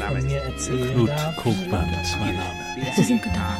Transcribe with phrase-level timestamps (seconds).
[0.00, 1.36] ich von mir erzählen Knut darf.
[1.36, 2.92] Krugmann ist mein Name.
[2.96, 3.56] Sie sind getan.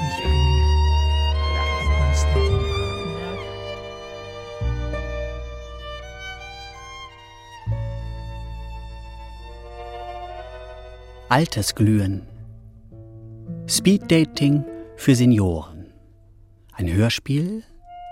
[1.98, 2.60] Konstantin.
[11.28, 12.26] Altersglühen.
[13.68, 14.64] Speeddating
[14.96, 15.92] für Senioren.
[16.72, 17.62] Ein Hörspiel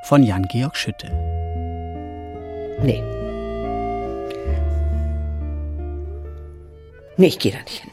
[0.05, 1.09] von Jan-Georg Schütte.
[2.83, 3.02] Nee.
[7.16, 7.91] Nee, ich gehe da nicht hin.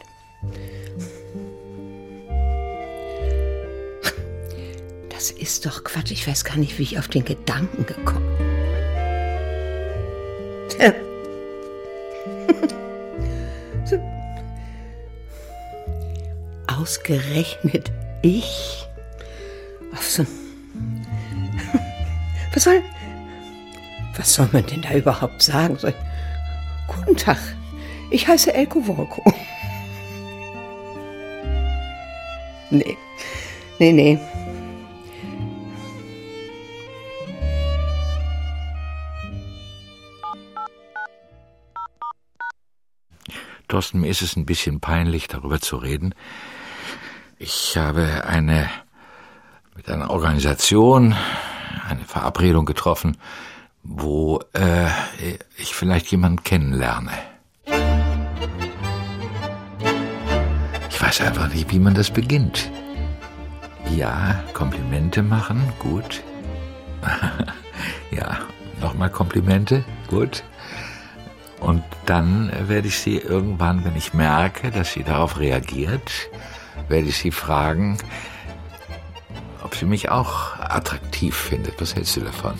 [5.46, 6.10] Ist doch Quatsch.
[6.10, 8.46] Ich weiß gar nicht, wie ich auf den Gedanken gekommen bin.
[16.66, 18.88] Ausgerechnet ich
[19.94, 20.24] auf so
[22.52, 22.82] Was soll.
[24.16, 25.78] Was soll man denn da überhaupt sagen?
[25.78, 25.94] Soll,
[26.88, 27.38] Guten Tag,
[28.10, 29.22] ich heiße Elko Wolko.
[32.68, 32.96] Nee,
[33.78, 34.18] nee, nee.
[43.76, 46.14] Thorsten, mir ist es ein bisschen peinlich, darüber zu reden.
[47.38, 48.70] Ich habe eine
[49.76, 51.14] mit einer Organisation
[51.86, 53.18] eine Verabredung getroffen,
[53.82, 54.86] wo äh,
[55.58, 57.12] ich vielleicht jemanden kennenlerne.
[60.88, 62.70] Ich weiß einfach nicht, wie man das beginnt.
[63.94, 66.22] Ja, Komplimente machen, gut.
[68.10, 68.38] ja,
[68.80, 70.44] nochmal Komplimente, gut.
[72.06, 76.30] Dann werde ich sie irgendwann, wenn ich merke, dass sie darauf reagiert,
[76.88, 77.98] werde ich sie fragen,
[79.64, 81.80] ob sie mich auch attraktiv findet.
[81.80, 82.54] Was hältst du davon?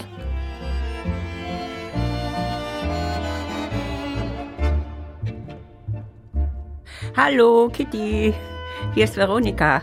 [7.17, 8.34] Hallo, Kitty.
[8.95, 9.81] Hier ist Veronika.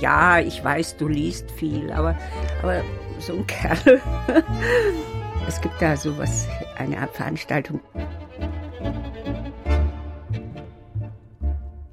[0.00, 2.16] Ja, ich weiß, du liest viel, aber,
[2.62, 2.82] aber
[3.18, 4.00] so ein Kerl.
[5.46, 6.48] Es gibt da sowas,
[6.78, 7.80] eine Art Veranstaltung.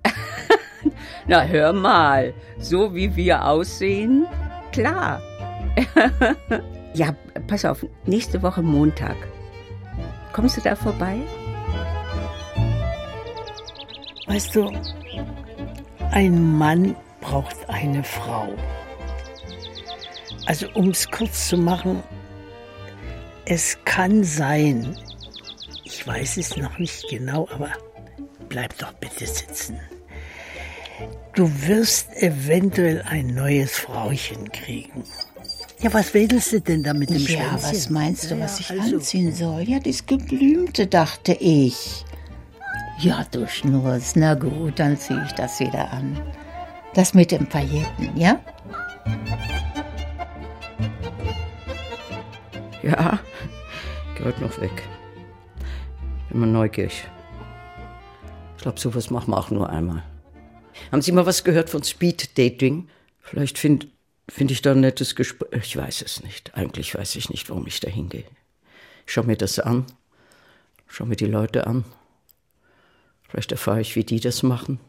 [1.28, 4.26] Na, hör mal, so wie wir aussehen,
[4.72, 5.22] klar.
[6.94, 7.14] ja,
[7.48, 9.18] pass auf, nächste Woche Montag.
[10.34, 11.18] Kommst du da vorbei?
[14.28, 14.72] Weißt du,
[16.12, 18.50] ein Mann braucht eine Frau.
[20.46, 22.02] Also um es kurz zu machen,
[23.50, 24.96] es kann sein,
[25.84, 27.72] ich weiß es noch nicht genau, aber
[28.48, 29.80] bleib doch bitte sitzen.
[31.34, 35.04] Du wirst eventuell ein neues Frauchen kriegen.
[35.80, 37.72] Ja, was wedelst du denn da mit dem Ja, Schwänzchen?
[37.72, 39.62] was meinst du, Ja, was ich also, anziehen soll?
[39.64, 42.06] Ja, das Geblümte, dachte ich.
[43.00, 44.16] Ja, du Schnurz.
[44.16, 46.22] Na gut, dann ziehe ich das wieder an.
[46.94, 48.40] Das mit dem Pailletten, ja?
[52.84, 53.20] Ja,
[54.20, 54.84] gehört noch weg.
[56.30, 57.08] Bin mal neugierig.
[58.58, 60.04] Ich glaube, sowas machen wir auch nur einmal.
[60.92, 62.90] Haben Sie mal was gehört von Speed Dating?
[63.22, 63.88] Vielleicht finde
[64.28, 65.50] find ich da ein nettes Gespräch.
[65.64, 66.54] Ich weiß es nicht.
[66.56, 68.26] Eigentlich weiß ich nicht, warum ich da hingehe.
[69.08, 69.86] Ich schau mir das an.
[70.88, 71.86] Schau mir die Leute an.
[73.30, 74.82] Vielleicht erfahre ich, wie die das machen.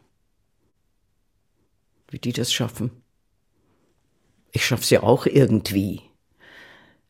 [2.09, 2.91] Wie die das schaffen.
[4.51, 6.01] Ich schaff's ja auch irgendwie.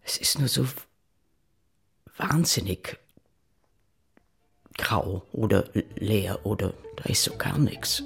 [0.04, 0.68] Es ist nur so
[2.18, 2.98] wahnsinnig
[4.78, 8.04] grau oder leer oder da ist so gar nichts.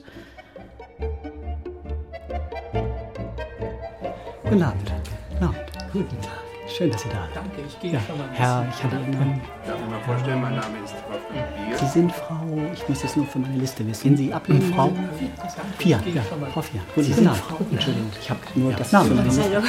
[4.44, 4.92] Guten Abend.
[5.30, 5.72] Guten Abend.
[5.92, 6.45] Guten Tag.
[6.68, 7.36] Schön, dass Sie da sind.
[7.36, 8.28] Danke, ich gehe ja, schon mal.
[8.34, 9.42] Herr, ich hatte Ihnen.
[9.68, 11.78] Darf ich mal vorstellen, mein Name ist Wolfgang Bier.
[11.78, 12.42] Sie sind Frau,
[12.74, 14.02] ich muss das nur für meine Liste wissen.
[14.02, 14.74] Sind Sie ablehnen?
[14.74, 14.92] Frau?
[15.78, 16.22] Vier, ja,
[16.52, 16.82] Frau Vier.
[16.98, 19.16] Sie sind Frau, Entschuldigung, ich habe nur das Namen.
[19.54, 19.62] Ja,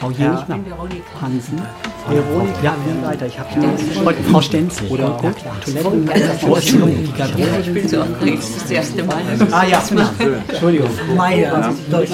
[0.00, 0.46] Frau Jena,
[1.20, 1.62] Hansen,
[2.08, 3.26] Veronika, ja, wir weiter.
[3.26, 4.88] Ich habe nur Frau Stenzel.
[4.88, 6.10] Oder Toiletten.
[7.60, 9.22] Ich bin so aufgeregt, das ist das erste Mal.
[9.52, 10.08] Ah ja, genau.
[10.48, 10.90] Entschuldigung.
[11.16, 12.10] Meier, Deutsch.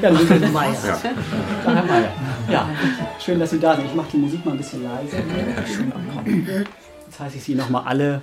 [0.00, 0.72] Ja, Lüge Meier.
[0.86, 0.98] Ja.
[1.64, 2.12] Herr Meier.
[2.50, 2.68] Ja,
[3.24, 3.86] schön, dass Sie da sind.
[3.86, 5.18] Ich mache die Musik mal ein bisschen leiser.
[7.06, 8.22] Jetzt heiße ich Sie nochmal alle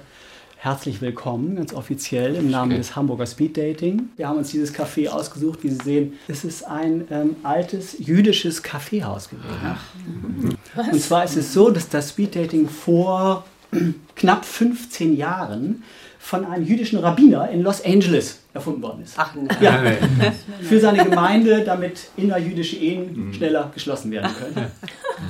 [0.57, 4.09] herzlich willkommen, ganz offiziell im Namen des Hamburger Speed Dating.
[4.17, 6.13] Wir haben uns dieses Café ausgesucht, wie Sie sehen.
[6.27, 10.57] Es ist ein ähm, altes jüdisches Kaffeehaus gewesen.
[10.91, 13.45] Und zwar ist es so, dass das Speed Dating vor
[14.15, 15.83] knapp 15 Jahren
[16.25, 19.13] von einem jüdischen Rabbiner in Los Angeles erfunden worden ist.
[19.15, 19.47] Ach, nein.
[19.61, 19.79] Ja,
[20.59, 24.71] für seine Gemeinde, damit innerjüdische Ehen schneller geschlossen werden können.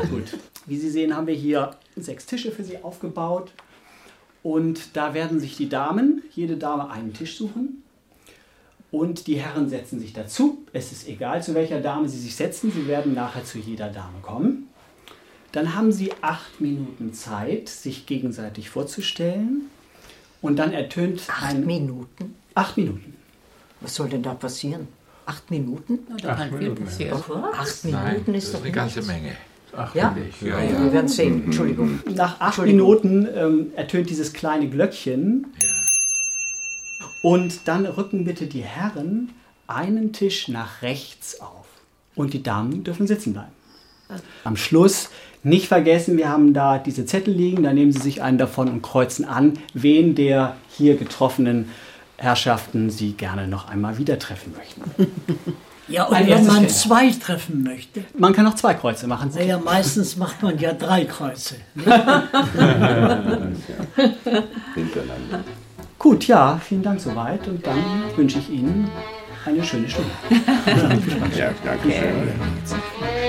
[0.10, 0.40] Gut.
[0.66, 3.52] Wie Sie sehen, haben wir hier sechs Tische für Sie aufgebaut.
[4.42, 7.84] Und da werden sich die Damen, jede Dame einen Tisch suchen.
[8.90, 10.60] Und die Herren setzen sich dazu.
[10.72, 12.72] Es ist egal, zu welcher Dame sie sich setzen.
[12.72, 14.70] Sie werden nachher zu jeder Dame kommen.
[15.52, 19.70] Dann haben sie acht Minuten Zeit, sich gegenseitig vorzustellen.
[20.46, 21.66] Und dann ertönt Acht ein.
[21.66, 22.36] Minuten?
[22.54, 23.16] Acht Minuten.
[23.82, 24.88] Was soll denn da passieren?
[25.26, 26.00] Acht Minuten?
[26.22, 27.20] Da kann viel passieren.
[27.52, 29.12] Acht Nein, Minuten das ist doch eine ganze nichts.
[29.12, 29.32] Menge.
[29.96, 30.16] Ja?
[30.42, 30.84] Ja, ja.
[30.84, 31.46] Wir werden sehen.
[31.46, 32.00] Entschuldigung.
[32.14, 32.78] Nach acht Entschuldigung.
[32.78, 35.48] Minuten ähm, ertönt dieses kleine Glöckchen.
[37.24, 39.32] Und dann rücken bitte die Herren
[39.66, 41.66] einen Tisch nach rechts auf.
[42.14, 43.52] Und die Damen dürfen sitzen bleiben.
[44.44, 45.10] Am Schluss
[45.44, 48.82] nicht vergessen, wir haben da diese Zettel liegen, da nehmen Sie sich einen davon und
[48.82, 51.70] kreuzen an, wen der hier getroffenen
[52.18, 54.82] Herrschaften Sie gerne noch einmal wieder treffen möchten.
[55.88, 59.30] Ja, und Ein wenn man zwei treffen möchte, Man kann noch zwei Kreuze machen.
[59.36, 61.58] naja, meistens macht man ja drei Kreuze.
[61.76, 63.52] Hintereinander.
[66.00, 67.78] Gut, ja, vielen Dank soweit und dann
[68.16, 68.90] wünsche ich Ihnen
[69.46, 70.10] eine schöne Stunde.
[71.38, 73.25] Ja, danke schön.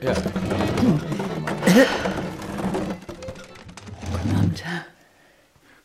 [0.00, 0.12] Ja.
[4.12, 4.64] Guten Abend.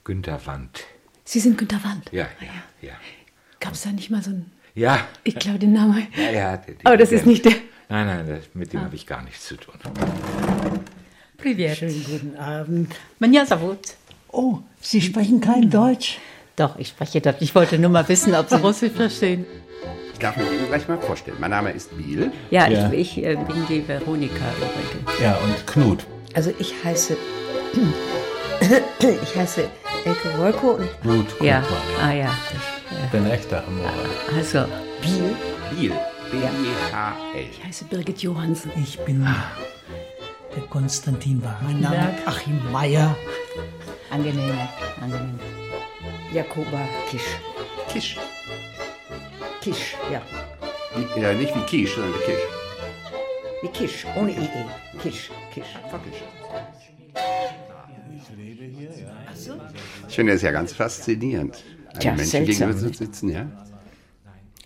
[0.03, 0.83] Günter Wand.
[1.23, 2.09] Sie sind Günter Wand.
[2.11, 2.93] Ja, ja, ja.
[3.59, 4.51] Gab es da nicht mal so ein.
[4.73, 6.07] Ja, Ich glaube den Namen.
[6.15, 6.57] ja, ja.
[6.57, 7.53] die- die- Aber das ist nicht der.
[7.89, 9.75] Nein, nein, das, mit dem habe ich gar nichts zu tun.
[11.41, 11.77] Privet.
[11.77, 12.93] Schönen guten Abend.
[13.19, 13.79] Manja Savut.
[14.31, 16.19] Oh, Sie sprechen kein Deutsch?
[16.55, 17.37] Doch, ich spreche Deutsch.
[17.39, 19.45] Ich wollte nur mal wissen, ob Sie Russisch verstehen.
[20.13, 21.37] Ich darf mich Ihnen gleich mal vorstellen.
[21.39, 22.31] Mein Name ist Biel.
[22.51, 22.91] Ja, ja.
[22.91, 25.19] Ich, ich, äh, bin die Veronika übrigens.
[25.19, 26.05] Ja, und Knut.
[26.35, 27.17] Also ich heiße...
[28.99, 29.67] ich heiße
[30.05, 31.01] Elke Wolko und...
[31.01, 31.41] Knut.
[31.41, 31.63] Ja,
[31.99, 32.31] ah ja.
[33.03, 33.91] Ich bin echter Hamburger.
[34.37, 34.65] Also,
[35.01, 35.35] Biel.
[35.75, 35.91] Biel.
[36.31, 37.45] B-E-H-L.
[37.51, 38.71] Ich heiße Birgit Johansen.
[38.81, 39.23] Ich bin...
[39.25, 39.51] Ah
[40.55, 41.67] der Konstantin Wagner.
[41.67, 43.15] Mein Name ist Achim Meyer.
[44.09, 44.57] angenehm,
[45.01, 45.39] angenehm.
[46.33, 47.37] Jakoba Kisch.
[47.89, 48.17] Kisch.
[49.61, 50.21] Kisch, ja.
[51.19, 52.41] Ja, nicht wie Kisch, sondern wie Kisch.
[53.61, 54.47] Wie Kisch, ohne IE.
[55.01, 55.65] Kisch, Kisch.
[56.03, 56.23] Kisch.
[60.07, 61.63] Ich finde das ja ganz faszinierend.
[61.89, 62.91] Einem Tja, Menschen seltsam, gegenüber ne?
[62.91, 63.45] zu sitzen, ja?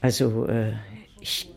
[0.01, 0.73] Also, äh,
[1.19, 1.54] ich.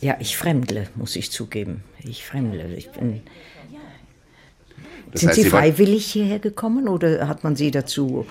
[0.00, 1.82] Ja, ich fremdle, muss ich zugeben.
[2.04, 2.74] Ich fremdle.
[2.76, 3.22] Ich bin.
[5.10, 8.26] Das Sind heißt, Sie freiwillig hierher gekommen oder hat man Sie dazu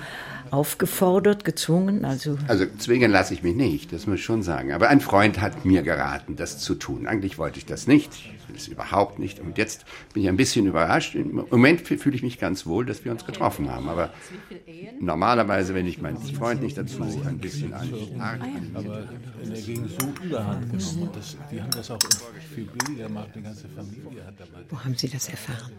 [0.52, 2.06] aufgefordert, gezwungen?
[2.06, 4.72] Also, Also zwingen lasse ich mich nicht, das muss ich schon sagen.
[4.72, 7.08] Aber ein Freund hat mir geraten, das zu tun.
[7.08, 9.40] Eigentlich wollte ich das nicht, ich will es überhaupt nicht.
[9.40, 11.16] Und jetzt bin ich ein bisschen überrascht.
[11.16, 13.90] Im Moment fühle ich mich ganz wohl, dass wir uns getroffen haben.
[13.90, 14.12] Aber
[15.00, 17.90] normalerweise, wenn ich meinen Freund nicht dazu ein bisschen an
[18.20, 18.42] arg
[18.74, 19.04] Aber
[19.44, 21.10] in der Gegend so überhand genommen.
[21.14, 22.00] Das, die haben das auch
[22.54, 23.30] viel billiger gemacht.
[23.36, 24.64] Die ganze Familie hat dabei.
[24.70, 25.72] wo haben Sie das erfahren?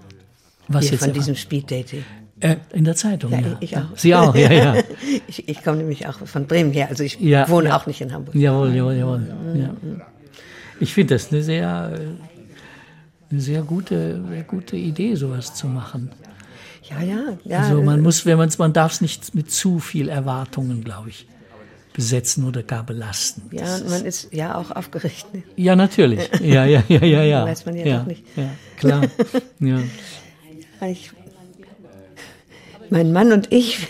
[0.69, 1.05] Was Hier jetzt?
[1.05, 2.05] von diesem Speeddating.
[2.41, 3.41] Äh, in der Zeitung, ja.
[3.41, 3.97] Ja, ich auch.
[3.97, 4.75] Sie auch, ja, ja.
[5.27, 8.13] ich ich komme nämlich auch von Bremen her, also ich Ja, wohne auch nicht in
[8.13, 8.35] Hamburg.
[8.35, 9.27] Jawohl, jawohl, jawohl.
[9.55, 9.75] Ja.
[10.81, 16.11] Ich finde das eine sehr, äh, eine sehr gute, sehr gute Idee, sowas zu machen.
[16.89, 17.59] Ja, ja, ja.
[17.61, 21.27] Also man muss, wenn man man darf es nicht mit zu viel Erwartungen, glaube ich,
[21.93, 23.43] besetzen oder gar belasten.
[23.51, 25.27] ja, Das und man ist ja auch aufgeregt.
[25.35, 25.43] Ne?
[25.57, 26.31] Ja, natürlich.
[26.41, 27.45] Ja, ja, ja, ja, ja.
[27.45, 28.23] Weiß man ja ja doch nicht.
[28.37, 29.03] Ja, klar.
[29.61, 29.81] Ja.
[30.87, 31.11] Ich,
[32.91, 33.87] mein Mann und ich,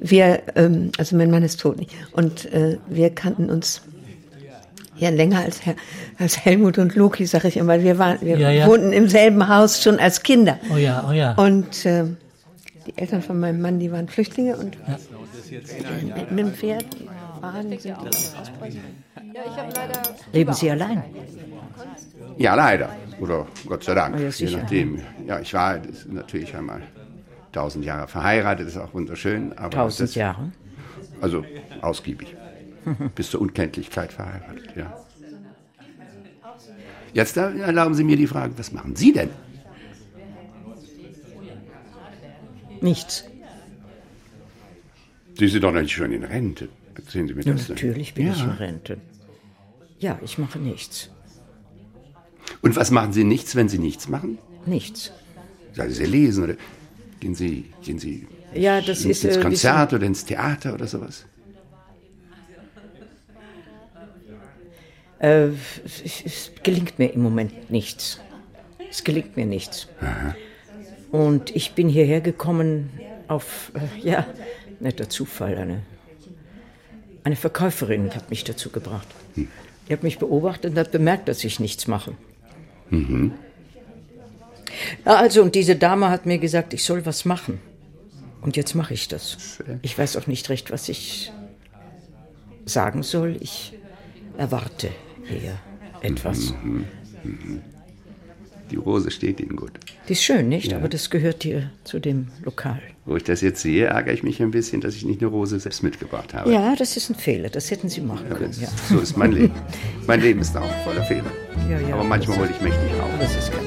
[0.00, 3.82] wir, ähm, also mein Mann ist tot nicht, und äh, wir kannten uns
[4.96, 5.74] ja länger als, Herr,
[6.18, 7.82] als Helmut und Loki, sage ich immer.
[7.82, 8.66] Wir, waren, wir Ja, ja.
[8.66, 10.58] wohnten im selben Haus schon als Kinder.
[10.72, 11.32] Oh ja, oh ja.
[11.34, 12.04] Und äh,
[12.86, 16.86] die Eltern von meinem Mann, die waren Flüchtlinge und mit, mit dem Pferd,
[17.68, 18.80] sind die ausbrechen.
[20.32, 21.02] Leben Sie allein?
[22.38, 22.90] Ja, leider.
[23.20, 24.16] Oder Gott sei Dank.
[24.16, 25.00] Ah, ja, je nachdem.
[25.26, 26.82] Ja, ich war das ist natürlich einmal
[27.54, 29.52] tausend Jahre verheiratet, ist auch wunderschön.
[29.56, 30.52] Aber Tausend das, Jahre.
[31.20, 31.44] Also
[31.80, 32.36] ausgiebig.
[33.14, 34.94] Bis zur Unkenntlichkeit verheiratet, ja.
[37.14, 39.30] Jetzt äh, erlauben Sie mir die Frage, was machen Sie denn?
[42.80, 43.24] Nichts.
[45.38, 46.68] Sie sind doch nicht schon in Rente.
[46.94, 47.76] Erzählen Sie mir Ja, das denn.
[47.76, 48.32] natürlich bin ja.
[48.34, 48.98] ich in Rente.
[49.98, 51.10] Ja, ich mache nichts.
[52.60, 54.38] Und was machen Sie nichts, wenn Sie nichts machen?
[54.66, 55.12] Nichts.
[55.72, 56.54] Sagen Sie lesen oder
[57.24, 60.74] gehen Sie, gehen Sie Ja, das ins, ist, äh, ins wie Konzert oder ins Theater
[60.74, 61.24] oder sowas?
[65.20, 65.46] Äh,
[65.84, 68.20] es, es gelingt mir im Moment nichts.
[68.90, 69.88] Es gelingt mir nichts.
[71.10, 72.90] Und ich bin hierher gekommen
[73.26, 74.26] auf, äh, ja,
[74.80, 75.56] netter Zufall.
[75.56, 75.80] Eine,
[77.22, 79.08] eine Verkäuferin hat mich dazu gebracht.
[79.34, 82.12] Die hat mich beobachtet und hat bemerkt, dass ich nichts mache.
[82.90, 83.32] Mhm.
[85.04, 87.60] Ja, also, und diese Dame hat mir gesagt, ich soll was machen.
[88.42, 89.58] Und jetzt mache ich das.
[89.82, 91.32] Ich weiß auch nicht recht, was ich
[92.66, 93.36] sagen soll.
[93.40, 93.72] Ich
[94.36, 94.90] erwarte
[95.24, 95.58] hier
[96.02, 96.54] etwas.
[96.62, 96.84] Mhm.
[97.22, 97.60] Mhm.
[98.70, 99.72] Die Rose steht Ihnen gut.
[100.08, 100.72] Die ist schön, nicht?
[100.72, 100.78] Ja.
[100.78, 102.80] Aber das gehört hier zu dem Lokal.
[103.04, 105.60] Wo ich das jetzt sehe, ärgere ich mich ein bisschen, dass ich nicht eine Rose
[105.60, 106.50] selbst mitgebracht habe.
[106.50, 107.50] Ja, das ist ein Fehler.
[107.50, 108.54] Das hätten Sie machen Aber können.
[108.58, 108.68] Ja.
[108.88, 109.54] So ist mein Leben.
[110.06, 111.30] Mein Leben ist auch voller Fehler.
[111.70, 113.10] Ja, ja, Aber manchmal hole ich mächtig auf.
[113.18, 113.66] Das ist kein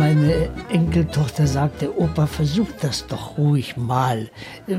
[0.00, 4.28] Meine Enkeltochter sagte, Opa, versuch das doch ruhig mal.
[4.66, 4.76] Äh,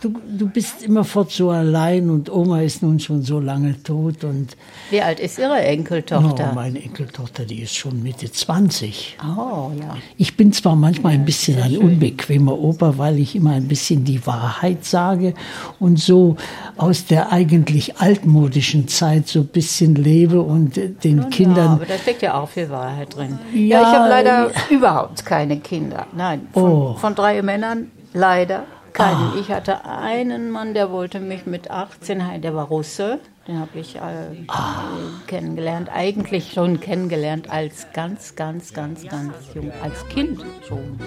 [0.00, 4.56] Du, du bist immerfort so allein und Oma ist nun schon so lange tot und
[4.88, 6.48] Wie alt ist Ihre Enkeltochter?
[6.52, 9.18] Oh, meine Enkeltochter, die ist schon Mitte 20.
[9.36, 9.94] Oh, ja.
[10.16, 14.26] Ich bin zwar manchmal ein bisschen ein unbequemer Opa, weil ich immer ein bisschen die
[14.26, 15.34] Wahrheit sage
[15.78, 16.36] und so
[16.78, 21.68] aus der eigentlich altmodischen Zeit so ein bisschen lebe und äh, den Ja, Kindern.
[21.74, 23.38] aber da steckt ja auch viel Wahrheit drin.
[23.52, 26.06] Ja, Ja, ich habe leider überhaupt keine Kinder.
[26.12, 26.94] Nein, von, Oh.
[26.94, 29.32] von drei Männern leider keinen.
[29.32, 29.34] Ah.
[29.40, 33.20] Ich hatte einen Mann, der wollte mich mit 18 heiraten, der war Russe.
[33.46, 34.00] Den habe ich äh,
[34.48, 34.82] Ah.
[35.26, 40.98] kennengelernt, eigentlich schon kennengelernt als ganz, ganz, ganz, ganz jung, als Kind schon.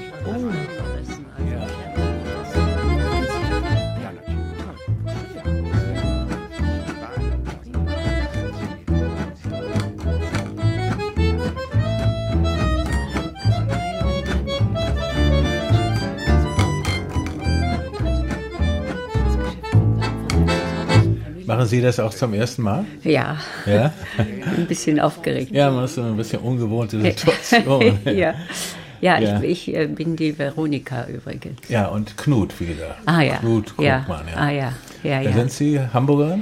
[21.64, 22.84] Machen Sie das auch zum ersten Mal?
[23.04, 23.94] Ja, Ja?
[24.18, 25.50] ein bisschen aufgeregt.
[25.52, 28.00] Ja, man ist so ein bisschen ungewohnte Situation.
[28.04, 28.34] ja.
[29.00, 29.42] Ja, Ja.
[29.42, 31.70] Ich, ich äh, bin die Veronika übrigens.
[31.70, 32.98] Ja, und Knut wieder.
[33.06, 33.38] Ah ja.
[33.38, 34.00] Knut ja.
[34.00, 34.38] Krugmann, ja.
[34.38, 34.74] Ah ja.
[35.04, 35.32] Ja, ja.
[35.32, 36.40] Sind Sie Hamburger?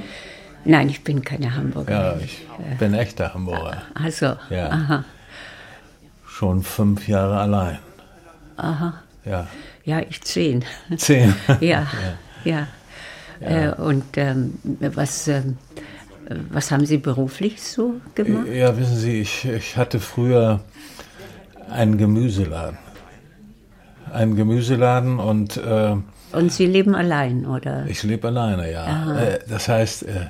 [0.64, 2.00] Nein, ich bin keine Hamburgerin.
[2.00, 3.82] Ja, ich bin echter Hamburger.
[3.94, 4.70] Also, Ja.
[4.70, 5.04] aha.
[6.26, 7.78] Schon fünf Jahre allein.
[8.56, 8.94] Aha.
[9.24, 9.46] Ja.
[9.84, 10.64] Ja, ich zehn.
[10.96, 11.32] Zehn.
[11.60, 11.86] ja, ja.
[12.44, 12.66] Ja.
[13.42, 15.56] Äh, und ähm, was, ähm,
[16.50, 18.46] was haben Sie beruflich so gemacht?
[18.52, 20.60] Ja, wissen Sie, ich, ich hatte früher
[21.70, 22.78] einen Gemüseladen.
[24.12, 25.96] Einen Gemüseladen und äh,
[26.32, 27.86] Und Sie leben allein, oder?
[27.86, 29.16] ich lebe alleine, ja.
[29.18, 30.26] Äh, das heißt, äh,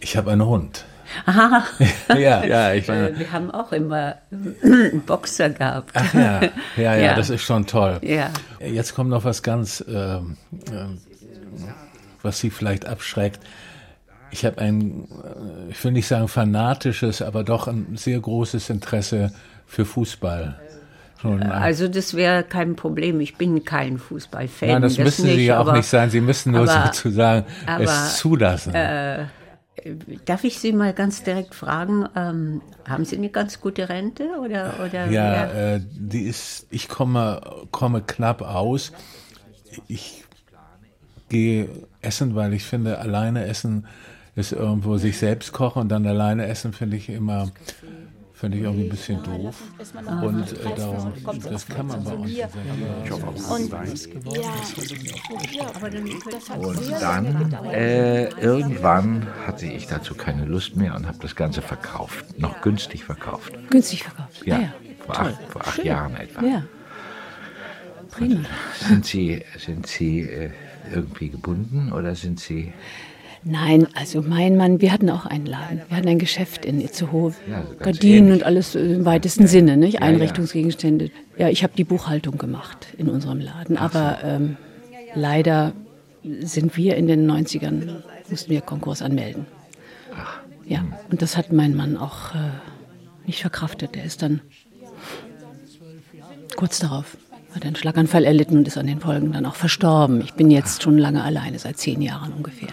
[0.00, 0.84] ich habe einen Hund.
[1.26, 1.64] Aha.
[2.18, 4.16] Ja, ja, ich meine- Äh, Wir haben auch immer
[4.62, 5.90] einen Boxer gehabt.
[5.94, 6.40] Ach ja,
[6.76, 7.98] ja, ja, das ist schon toll.
[8.02, 8.30] Ja.
[8.60, 10.36] Jetzt kommt noch was ganz, ähm,
[10.72, 10.98] ähm,
[12.22, 13.40] was Sie vielleicht abschreckt.
[14.32, 15.08] Ich habe ein,
[15.68, 19.32] äh, ich will nicht sagen fanatisches, aber doch ein sehr großes Interesse
[19.66, 20.60] für Fußball.
[21.24, 23.20] Äh, Also das wäre kein Problem.
[23.20, 24.68] Ich bin kein Fußballfan.
[24.68, 26.10] Nein, das, müssen Sie ja auch aber- nicht sein.
[26.10, 28.74] Sie müssen nur aber- sozusagen aber, es zulassen.
[28.74, 29.26] Äh,
[30.26, 34.74] darf ich Sie mal ganz direkt fragen, ähm, haben Sie eine ganz gute Rente oder
[34.86, 38.92] oder Ja, äh, die ist, ich komme, komme knapp aus.
[39.88, 40.24] Ich
[41.30, 41.68] gehe
[42.02, 43.86] essen, weil ich finde, alleine essen
[44.36, 47.50] ist irgendwo sich selbst kochen und dann alleine essen finde ich immer,
[48.32, 49.56] finde ich irgendwie ein bisschen doof.
[50.22, 51.12] Und äh, darum,
[51.50, 52.32] das kann man bei uns.
[53.50, 53.72] Und
[56.58, 62.38] Und dann, äh, irgendwann hatte ich dazu keine Lust mehr und habe das Ganze verkauft.
[62.38, 63.52] Noch günstig verkauft.
[63.70, 64.46] Günstig verkauft.
[64.46, 64.72] Ja, Ah ja.
[65.04, 65.26] vor, Toll.
[65.26, 65.84] acht, vor acht.
[65.84, 66.42] Jahren etwa.
[66.44, 66.62] Ja.
[68.10, 68.40] Prima.
[68.88, 70.50] Sind Sie, sind Sie äh,
[70.92, 72.72] irgendwie gebunden oder sind Sie.
[73.42, 75.80] Nein, also mein Mann, wir hatten auch einen Laden.
[75.88, 77.32] Wir hatten ein Geschäft in Itzehoe.
[77.48, 78.40] Ja, so ganz Gardinen ähnlich.
[78.40, 79.94] und alles äh, im weitesten Sinne, nicht?
[79.94, 81.10] Ja, Einrichtungsgegenstände.
[81.38, 83.78] Ja, ich habe die Buchhaltung gemacht in unserem Laden.
[83.78, 84.56] Aber ähm,
[85.14, 85.72] leider
[86.22, 89.46] sind wir in den 90ern, mussten wir Konkurs anmelden.
[90.66, 92.50] Ja, und das hat mein Mann auch äh,
[93.26, 93.96] nicht verkraftet.
[93.96, 94.40] Er ist dann
[96.56, 97.16] kurz darauf,
[97.54, 100.20] hat einen Schlaganfall erlitten und ist an den Folgen dann auch verstorben.
[100.20, 102.68] Ich bin jetzt schon lange alleine, seit zehn Jahren ungefähr.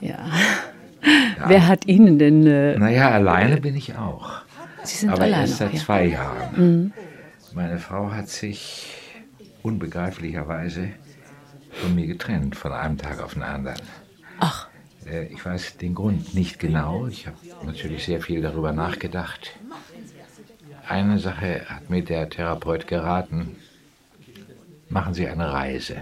[0.00, 0.18] Ja.
[1.46, 2.46] Wer hat Ihnen denn...
[2.46, 4.30] Äh, Naja, alleine bin ich auch.
[4.84, 5.80] Sie sind Aber alleine erst seit auch, ja.
[5.80, 6.48] zwei Jahren.
[6.56, 6.92] Mhm.
[7.54, 8.86] Meine Frau hat sich
[9.62, 10.88] unbegreiflicherweise
[11.70, 13.80] von mir getrennt, von einem Tag auf den anderen.
[14.40, 14.68] Ach.
[15.06, 17.06] Äh, Ich weiß den Grund nicht genau.
[17.06, 19.50] Ich habe natürlich sehr viel darüber nachgedacht.
[20.88, 23.56] Eine Sache hat mir der Therapeut geraten.
[24.88, 25.96] machen Sie eine Reise.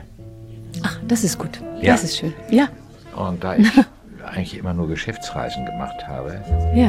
[0.82, 1.60] Ach, das ist gut.
[1.80, 1.92] Ja.
[1.92, 2.32] Das ist schön.
[2.50, 2.68] Ja.
[3.14, 3.68] Und da ich
[4.26, 6.40] eigentlich immer nur Geschäftsreisen gemacht habe,
[6.74, 6.88] Ja.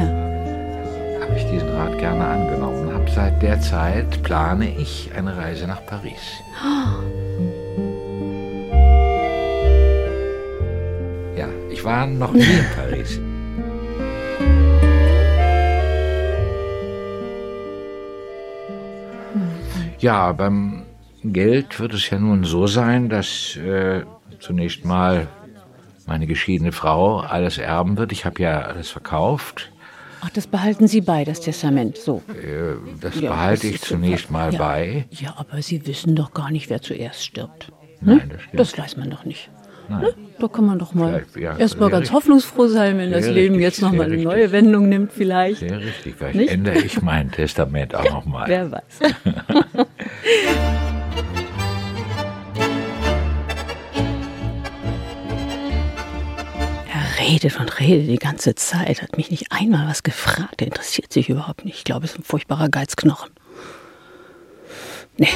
[1.22, 2.92] habe ich diesen Rat gerne angenommen.
[2.92, 6.20] Hab seit der Zeit plane ich eine Reise nach Paris.
[11.36, 13.18] Ja, ich war noch nie in Paris.
[20.02, 20.82] Ja, beim
[21.24, 24.02] Geld wird es ja nun so sein, dass äh,
[24.40, 25.28] zunächst mal
[26.06, 28.10] meine geschiedene Frau alles erben wird.
[28.12, 29.70] Ich habe ja alles verkauft.
[30.20, 31.96] Ach, das behalten Sie bei, das Testament.
[31.96, 32.22] So.
[32.28, 34.32] Äh, Das Ja, behalte das ich zunächst super.
[34.38, 34.58] mal ja.
[34.58, 35.06] bei.
[35.10, 37.72] Ja, aber Sie wissen doch gar nicht, wer zuerst stirbt.
[38.00, 38.28] Nein, Hm?
[38.30, 38.60] das stimmt.
[38.60, 39.48] Das weiß man doch nicht.
[39.88, 40.00] Nein.
[40.02, 40.14] Ne?
[40.38, 42.12] Da kann man doch mal ja, erst mal sehr ganz richtig.
[42.14, 44.24] hoffnungsfroh sein, wenn das Leben richtig, jetzt noch mal sehr eine richtig.
[44.24, 45.58] neue Wendung nimmt, vielleicht.
[45.60, 46.52] Sehr richtig, vielleicht Nicht?
[46.52, 48.44] ändere ich mein Testament auch noch mal.
[48.48, 49.00] Wer weiß.
[50.24, 50.54] Er
[57.18, 60.60] redet und redet die ganze Zeit, hat mich nicht einmal was gefragt.
[60.60, 61.78] Er interessiert sich überhaupt nicht.
[61.78, 63.30] Ich glaube, es ist ein furchtbarer Geizknochen.
[65.16, 65.26] Nee.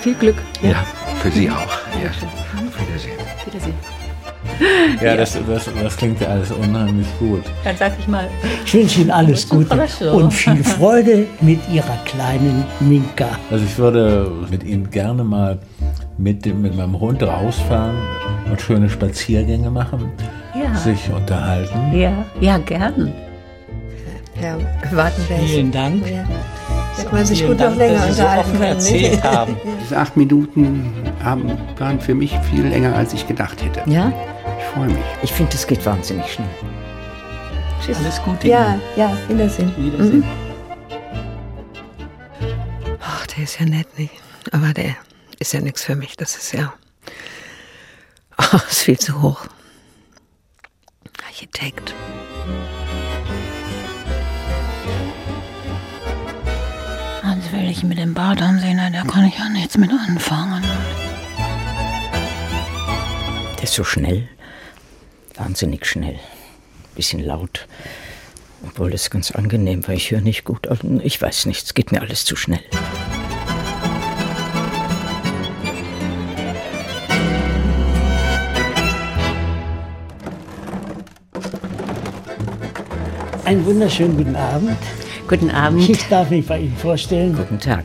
[0.00, 0.36] Viel Glück.
[0.62, 0.84] Ja,
[1.22, 1.78] für Sie auch.
[2.02, 2.10] Ja.
[2.10, 3.18] Auf Wiedersehen.
[3.46, 4.01] Wiedersehen.
[5.02, 7.42] Ja, das, das, das klingt ja alles unheimlich gut.
[7.64, 8.28] Dann sag ich mal.
[8.64, 13.26] Ich wünsche Ihnen alles Gute und viel Freude mit Ihrer kleinen Minka.
[13.50, 15.58] Also ich würde mit Ihnen gerne mal
[16.18, 17.96] mit, dem, mit meinem Hund rausfahren
[18.50, 20.12] und schöne Spaziergänge machen,
[20.54, 20.74] Ja.
[20.78, 21.92] sich unterhalten.
[21.98, 23.12] Ja, ja, gern.
[24.40, 24.56] Ja,
[24.96, 25.40] Wartenberg.
[25.46, 26.06] Vielen Dank.
[26.10, 26.24] Ja.
[26.96, 28.72] Da kann man sich gut noch Dank, länger dass Sie so unterhalten offen können.
[28.72, 29.56] erzählt haben.
[29.82, 33.88] Diese acht Minuten haben, waren für mich viel länger, als ich gedacht hätte.
[33.90, 34.12] Ja?
[34.72, 35.04] Ich freue mich.
[35.22, 36.48] Ich finde, das geht wahnsinnig schnell.
[37.84, 37.98] Tschüss.
[37.98, 38.48] Alles Gute.
[38.48, 39.70] Ja, ja, Wiedersehen.
[39.76, 40.20] Wiedersehen.
[40.20, 40.24] Mhm.
[42.98, 44.14] Ach, der ist ja nett, nicht?
[44.50, 44.96] Aber der
[45.38, 46.16] ist ja nichts für mich.
[46.16, 46.72] Das ist ja.
[48.38, 49.44] Ach, ist viel zu hoch.
[51.26, 51.94] Architekt.
[57.22, 60.64] Hans will ich mit dem Bart ansehen, da kann ich ja nichts mit anfangen.
[63.58, 64.30] Der ist so schnell.
[65.36, 66.18] Wahnsinnig schnell.
[66.94, 67.66] Bisschen laut.
[68.64, 70.68] Obwohl das ganz angenehm, weil ich höre nicht gut.
[70.68, 72.60] Also, Ich weiß nicht, es geht mir alles zu schnell.
[83.44, 84.76] Einen wunderschönen guten Abend.
[85.28, 85.88] Guten Abend.
[85.88, 87.34] Ich darf mich bei Ihnen vorstellen.
[87.36, 87.84] Guten Tag.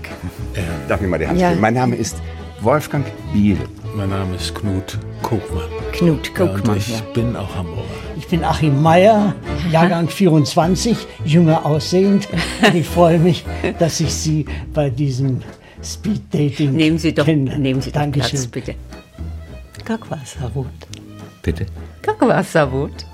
[0.87, 1.49] Darf ich mal die Hand Ja.
[1.49, 1.61] geben?
[1.61, 2.17] Mein Name ist
[2.61, 3.57] Wolfgang Biel.
[3.95, 5.65] Mein Name ist Knut Kogmann.
[5.97, 6.77] Knut Ja, und Kuckmann.
[6.77, 7.81] ich Ja, bin auch Hamburger.
[8.17, 9.33] Ich bin Achim Meyer,
[9.71, 12.27] Jahrgang 24, jünger aussehend.
[12.65, 13.45] Und ich freue mich,
[13.79, 15.41] dass ich Sie bei diesem
[15.83, 17.61] Speed Dating Nehmen Sie doch, kennenlerne.
[17.61, 18.29] nehmen Sie doch Dankeschön.
[18.39, 18.75] Platz, bitte.
[19.85, 20.67] Kackwasserwut.
[21.41, 21.65] Bitte?
[22.01, 23.05] Kackwasserwut.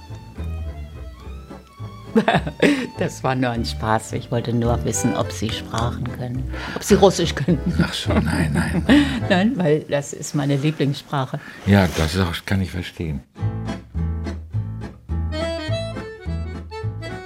[2.99, 4.13] Das war nur ein Spaß.
[4.13, 6.43] Ich wollte nur wissen, ob Sie Sprachen können.
[6.75, 7.59] Ob Sie Russisch können.
[7.81, 8.85] Ach so, nein, nein.
[9.29, 11.39] Nein, weil das ist meine Lieblingssprache.
[11.65, 13.21] Ja, das auch, kann ich verstehen.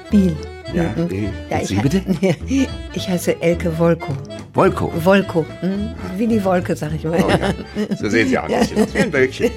[0.10, 0.36] Biel.
[0.74, 1.08] Ja, Mhm.
[1.08, 1.30] Biel.
[1.50, 2.02] Ja, Sie bitte?
[2.94, 4.14] Ich heiße Elke Wolko.
[4.54, 4.92] Wolko.
[5.04, 5.46] Wolko.
[5.62, 5.90] hm?
[6.18, 7.22] Wie die Wolke, sag ich mal.
[7.24, 7.96] Oh, ja.
[7.98, 9.52] So sehen Sie auch ein bisschen aus wie ein Wölkchen.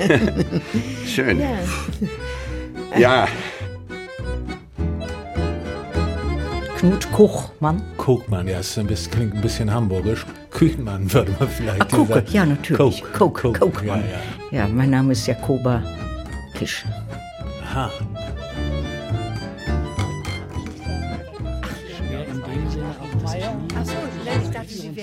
[1.07, 1.41] Schön.
[2.99, 3.27] Ja.
[6.81, 7.83] Knut Kuchmann.
[7.99, 10.25] Kogmann, ja, es ist ein bisschen, klingt ein bisschen hamburgisch.
[10.51, 12.27] Küchenmann würde man vielleicht Ah, sagen.
[12.33, 13.03] ja, natürlich.
[13.13, 13.87] Coke, Coke, Coke.
[13.87, 14.03] ja, ja.
[14.51, 15.83] Ja, mein Name ist Jakoba
[16.55, 16.87] Kisch.
[17.65, 17.91] Aha.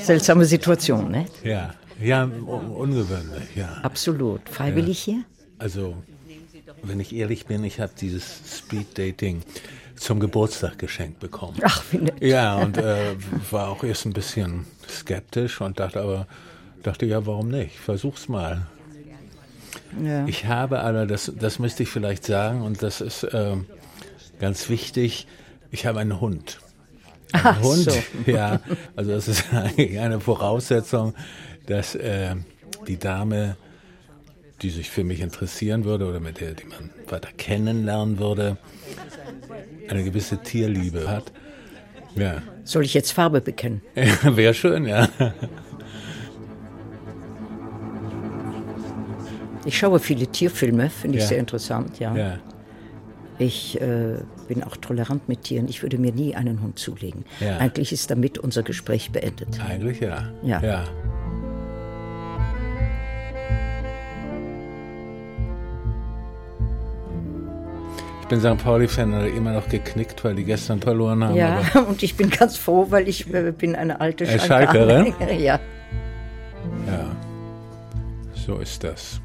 [0.03, 1.25] Seltsame Situation, ne?
[1.43, 3.77] Ja, ja, un ungewöhnlich, ja.
[3.83, 4.41] Absolut.
[4.49, 5.23] Freiwillig hier?
[5.57, 5.95] Also,
[6.83, 9.41] wenn ich ehrlich bin, ich habe dieses Speed Dating
[9.97, 11.57] zum Geburtstag geschenkt bekommen.
[11.63, 12.21] Ach, wie nett.
[12.21, 13.15] Ja, und äh,
[13.51, 16.27] war auch erst ein bisschen skeptisch und dachte aber,
[16.83, 17.77] dachte ja, warum nicht?
[17.77, 18.67] Versuch's mal.
[20.03, 20.25] Ja.
[20.27, 23.65] Ich habe aber, das, das müsste ich vielleicht sagen, und das ist ähm,
[24.39, 25.27] ganz wichtig,
[25.71, 26.59] ich habe einen Hund.
[27.31, 27.91] Ein Ach Hund, so.
[28.31, 28.61] ja.
[28.95, 31.13] Also das ist eigentlich eine Voraussetzung,
[31.65, 32.35] dass äh,
[32.87, 33.57] die Dame,
[34.61, 38.57] die sich für mich interessieren würde oder mit der, die man weiter kennenlernen würde,
[39.89, 41.31] eine gewisse Tierliebe hat.
[42.15, 42.41] Ja.
[42.63, 43.81] Soll ich jetzt Farbe bekennen?
[44.23, 45.07] Wäre schön, ja.
[49.65, 51.29] Ich schaue viele Tierfilme, finde ich Ja.
[51.29, 52.15] sehr interessant, ja.
[52.15, 52.37] ja.
[53.39, 54.15] Ich äh,
[54.47, 55.67] bin auch tolerant mit Tieren.
[55.67, 57.25] Ich würde mir nie einen Hund zulegen.
[57.39, 57.57] Ja.
[57.57, 59.59] Eigentlich ist damit unser Gespräch beendet.
[59.63, 60.31] Eigentlich ja.
[60.43, 60.85] Ja.
[68.27, 68.61] Ich bin St.
[68.61, 71.35] Pauli-Fan immer noch geknickt, weil die gestern verloren haben.
[71.35, 74.73] Ja, und ich bin ganz froh, weil ich äh, bin eine alte Äh, Schalke.
[74.73, 75.13] Schalkerin?
[75.39, 75.57] Ja.
[76.85, 77.15] Ja,
[78.33, 79.21] so ist das.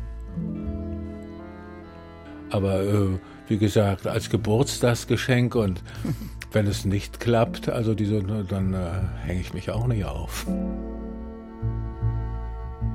[2.50, 3.08] Aber äh,
[3.48, 5.82] wie gesagt, als Geburtstagsgeschenk und
[6.52, 10.46] wenn es nicht klappt, also diese, dann äh, hänge ich mich auch nicht auf.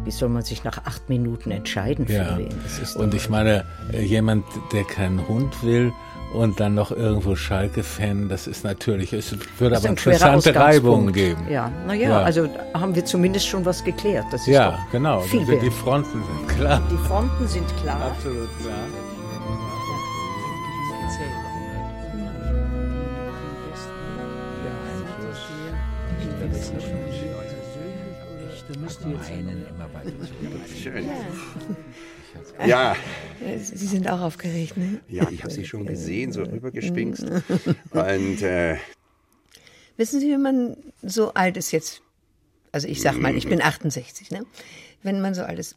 [0.07, 2.37] Wie soll man sich nach acht Minuten entscheiden für Ja.
[2.37, 2.47] wen?
[2.95, 5.91] Und ich meine, äh, jemand, der keinen Hund will
[6.33, 11.45] und dann noch irgendwo Schalke-Fan, das ist natürlich, es würde Das aber interessante Reibungen geben.
[11.49, 12.21] Ja, naja, Ja.
[12.21, 14.23] also haben wir zumindest schon was geklärt.
[14.31, 15.19] Das ist Ja, doch genau.
[15.19, 15.61] Viel Die, wert.
[15.63, 16.81] die Fronten sind klar.
[16.89, 18.01] Die Fronten sind klar.
[18.11, 18.75] Absolut klar.
[30.81, 31.09] Schön.
[32.65, 32.95] Ja.
[33.61, 34.99] Sie sind auch aufgeregt, ne?
[35.07, 37.23] Ja, ich habe sie schon gesehen, so rübergeschwingst.
[37.91, 38.77] Und äh,
[39.97, 42.03] Wissen Sie, wenn man so alt ist jetzt,
[42.71, 44.45] also ich sag mal, ich bin 68, ne?
[45.01, 45.75] Wenn man so alt ist,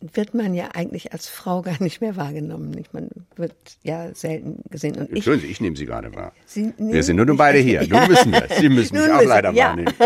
[0.00, 2.70] wird man ja eigentlich als Frau gar nicht mehr wahrgenommen.
[2.70, 2.94] Nicht?
[2.94, 4.96] Man wird ja selten gesehen.
[4.96, 6.32] Und ich, Entschuldigen Sie, ich nehme Sie gerade wahr.
[6.46, 7.86] Sie Wir sind nur nun beide hier.
[7.86, 8.46] Nun müssen wir.
[8.58, 9.68] Sie müssen mich Nun auch müssen- leider ja.
[9.68, 9.92] wahrnehmen.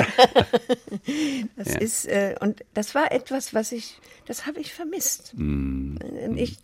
[1.57, 1.81] Das Ja.
[1.81, 5.33] ist, äh, und das war etwas, was ich, das habe ich vermisst.
[5.37, 5.97] Mm.
[6.35, 6.59] Ich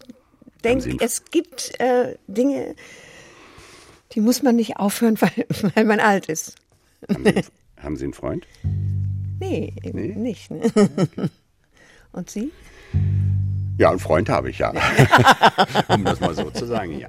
[0.64, 2.74] denke, es gibt äh, Dinge,
[4.12, 6.56] die muss man nicht aufhören, weil, weil man alt ist.
[7.08, 7.42] Haben Sie,
[7.82, 8.46] haben Sie einen Freund?
[9.40, 10.50] Nee, eben nicht.
[10.50, 10.62] Ne?
[12.12, 12.50] Und Sie?
[13.78, 14.72] Ja, einen Freund habe ich, ja.
[15.88, 17.08] um das mal so zu sagen, ja.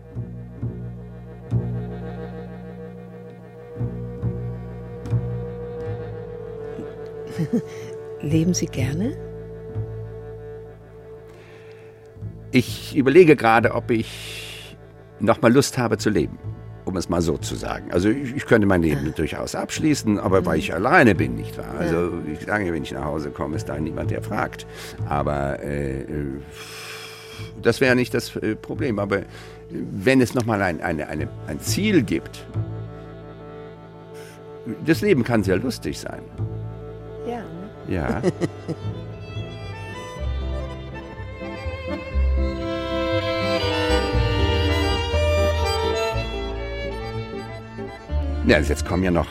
[8.22, 9.18] Leben Sie gerne?
[12.52, 14.78] Ich überlege gerade, ob ich
[15.20, 16.38] noch mal Lust habe zu leben,
[16.92, 17.92] um es mal so zu sagen.
[17.92, 21.74] Also ich, ich könnte mein Leben durchaus abschließen, aber weil ich alleine bin, nicht wahr?
[21.80, 24.68] Also ich sage, wenn ich nach Hause komme, ist da niemand, der fragt.
[25.08, 26.06] Aber äh, äh,
[27.62, 29.00] das wäre nicht das äh, Problem.
[29.00, 29.24] Aber äh,
[29.70, 32.46] wenn es noch mal ein, eine, eine, ein Ziel gibt,
[34.86, 36.22] das Leben kann sehr lustig sein.
[37.26, 37.38] Ja.
[37.38, 37.96] ne?
[37.96, 38.22] Ja.
[48.48, 49.28] Ja, also jetzt kommen ja noch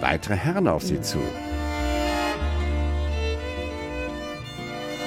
[0.00, 1.18] weitere Herren auf Sie zu.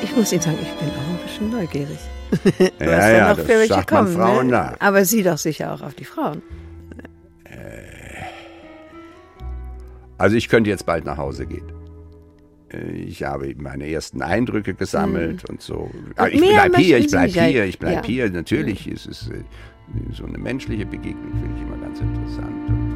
[0.04, 2.00] Ich muss Ihnen sagen, ich bin auch ein bisschen neugierig.
[2.80, 4.52] Ja, Was ja, noch das für welche kommen, Frauen ne?
[4.52, 4.76] nach.
[4.80, 6.42] Aber Sie doch sicher auch auf die Frauen.
[10.18, 11.72] Also ich könnte jetzt bald nach Hause gehen.
[12.74, 15.90] Äh, Ich habe meine ersten Eindrücke gesammelt und so.
[16.16, 17.44] Aber ich mehr bleib hier, ich Sie bleib nicht, ja.
[17.44, 18.04] hier, ich bleib Ja.
[18.04, 18.30] hier.
[18.32, 19.44] Natürlich ist es äh,
[20.12, 22.87] so eine menschliche Begegnung, finde ich immer ganz interessant.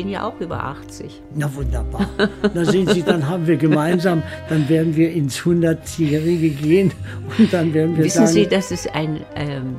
[0.00, 1.20] Bin ja auch über 80.
[1.34, 2.08] Na wunderbar.
[2.54, 6.90] Na sehen Sie, dann haben wir gemeinsam, dann werden wir ins Hundertjährige gehen
[7.38, 9.76] und dann werden wir Wissen sagen, Sie, dass es ein, ähm,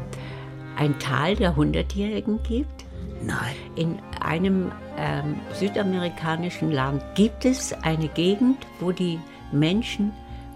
[0.78, 2.86] ein Tal der Hundertjährigen gibt?
[3.26, 3.56] Nein.
[3.76, 9.18] In einem ähm, südamerikanischen Land gibt es eine Gegend, wo die
[9.52, 10.12] Menschen,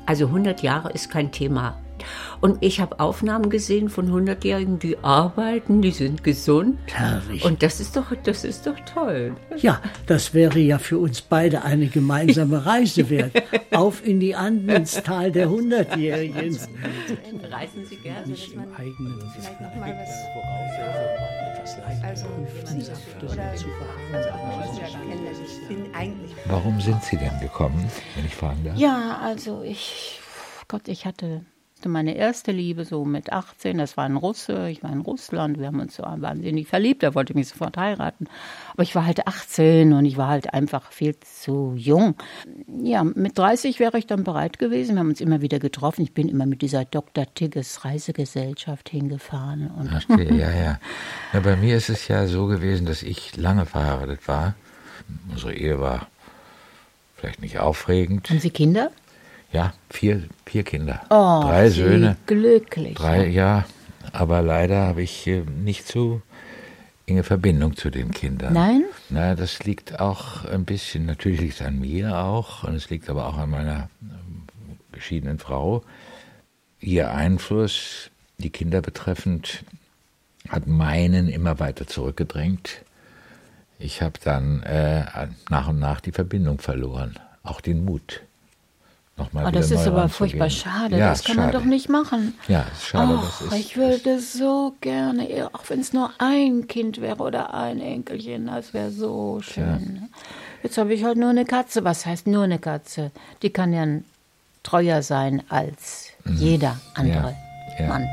[0.06, 1.76] also 100 Jahre ist kein Thema.
[2.42, 6.78] Und ich habe Aufnahmen gesehen von 100-Jährigen, die arbeiten, die sind gesund.
[6.92, 7.44] Herrlich.
[7.44, 9.36] Und das ist doch, das ist doch toll.
[9.58, 13.32] Ja, das wäre ja für uns beide eine gemeinsame Reise wert.
[13.72, 16.58] Auf in die Anden ins Tal der Hundertjährigen.
[17.52, 18.28] Reisen Sie gerne.
[18.28, 20.46] Nicht im eigenen Vielleicht was.
[22.04, 22.28] Also,
[26.46, 28.78] Warum sind Sie denn gekommen, wenn ich fragen darf?
[28.78, 30.20] Ja, also ich,
[30.68, 31.44] Gott, ich hatte
[31.90, 35.68] meine erste Liebe so mit 18, das war ein Russe, ich war in Russland, wir
[35.68, 38.28] haben uns so wahnsinnig verliebt, er wollte mich sofort heiraten.
[38.74, 42.16] Aber ich war halt 18 und ich war halt einfach viel zu jung.
[42.84, 46.02] Ja, mit 30 wäre ich dann bereit gewesen, wir haben uns immer wieder getroffen.
[46.02, 47.26] Ich bin immer mit dieser Dr.
[47.34, 49.72] Tigges Reisegesellschaft hingefahren.
[49.72, 50.80] Und Verstehe, ja, ja.
[51.34, 54.56] Na, bei mir ist es ja so gewesen, dass ich lange verheiratet war.
[55.30, 56.08] Unsere Ehe war
[57.16, 58.30] vielleicht nicht aufregend.
[58.30, 58.92] Haben Sie Kinder?
[59.56, 61.00] Ja, vier, vier Kinder.
[61.10, 62.18] Oh, drei Söhne.
[62.26, 62.96] glücklich.
[62.96, 63.64] Drei, ja.
[64.12, 66.22] Aber leider habe ich äh, nicht so
[67.06, 68.52] enge Verbindung zu den Kindern.
[68.52, 68.84] Nein?
[69.10, 73.10] Na, das liegt auch ein bisschen, natürlich liegt es an mir auch, und es liegt
[73.10, 73.90] aber auch an meiner
[74.92, 75.86] geschiedenen Frau.
[76.82, 79.64] Ihr Einfluss, die Kinder betreffend,
[80.50, 82.84] hat meinen immer weiter zurückgedrängt.
[83.80, 85.06] Ich habe dann äh,
[85.50, 88.22] nach und nach die Verbindung verloren, auch den Mut.
[89.18, 90.98] Nochmal oh, das ist aber furchtbar schade.
[90.98, 91.54] Ja, das kann schade.
[91.54, 92.34] man doch nicht machen.
[92.50, 93.14] Ja, schade.
[93.14, 97.54] Och, das ist, ich würde so gerne, auch wenn es nur ein Kind wäre oder
[97.54, 100.02] ein Enkelchen, das wäre so schön.
[100.02, 100.20] Ja.
[100.64, 101.86] Jetzt habe ich halt nur eine Katze.
[101.86, 103.12] Was heißt nur eine Katze?
[103.42, 103.88] Die kann ja
[104.64, 106.36] treuer sein als mhm.
[106.36, 107.36] jeder andere
[107.80, 107.88] ja.
[107.88, 108.10] Mann.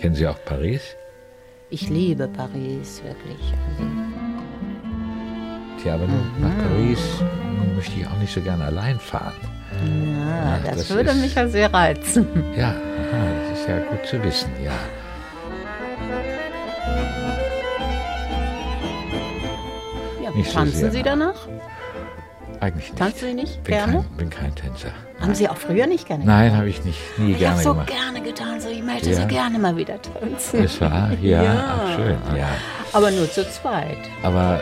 [0.00, 0.82] Kennen Sie auch Paris?
[1.74, 3.52] Ich liebe Paris, wirklich.
[3.68, 3.82] Also
[5.82, 6.30] Tja, aber mhm.
[6.40, 7.00] nach Paris
[7.74, 9.34] möchte ich auch nicht so gerne allein fahren.
[9.82, 12.28] Ja, Ach, das, das, würde ist, mich ja sehr reizen.
[12.56, 14.70] Ja, aha, das ist ja gut zu wissen, ja.
[20.22, 21.48] ja nicht tanzen so Sie danach?
[22.64, 22.98] Eigentlich nicht.
[22.98, 23.92] Tanzen Sie nicht bin gerne?
[23.92, 24.92] Kein, bin kein Tänzer.
[25.20, 27.90] Haben Sie auch früher nicht gerne Nein, habe ich nicht, nie ich gerne so gemacht.
[27.90, 29.20] Ich habe so gerne getan, so ich möchte ja.
[29.20, 30.62] so gerne mal wieder tanzen.
[30.62, 31.80] Das war, ja, ja.
[31.84, 32.48] Ach, schön, ja.
[32.92, 33.98] Aber nur zu zweit.
[34.22, 34.60] Aber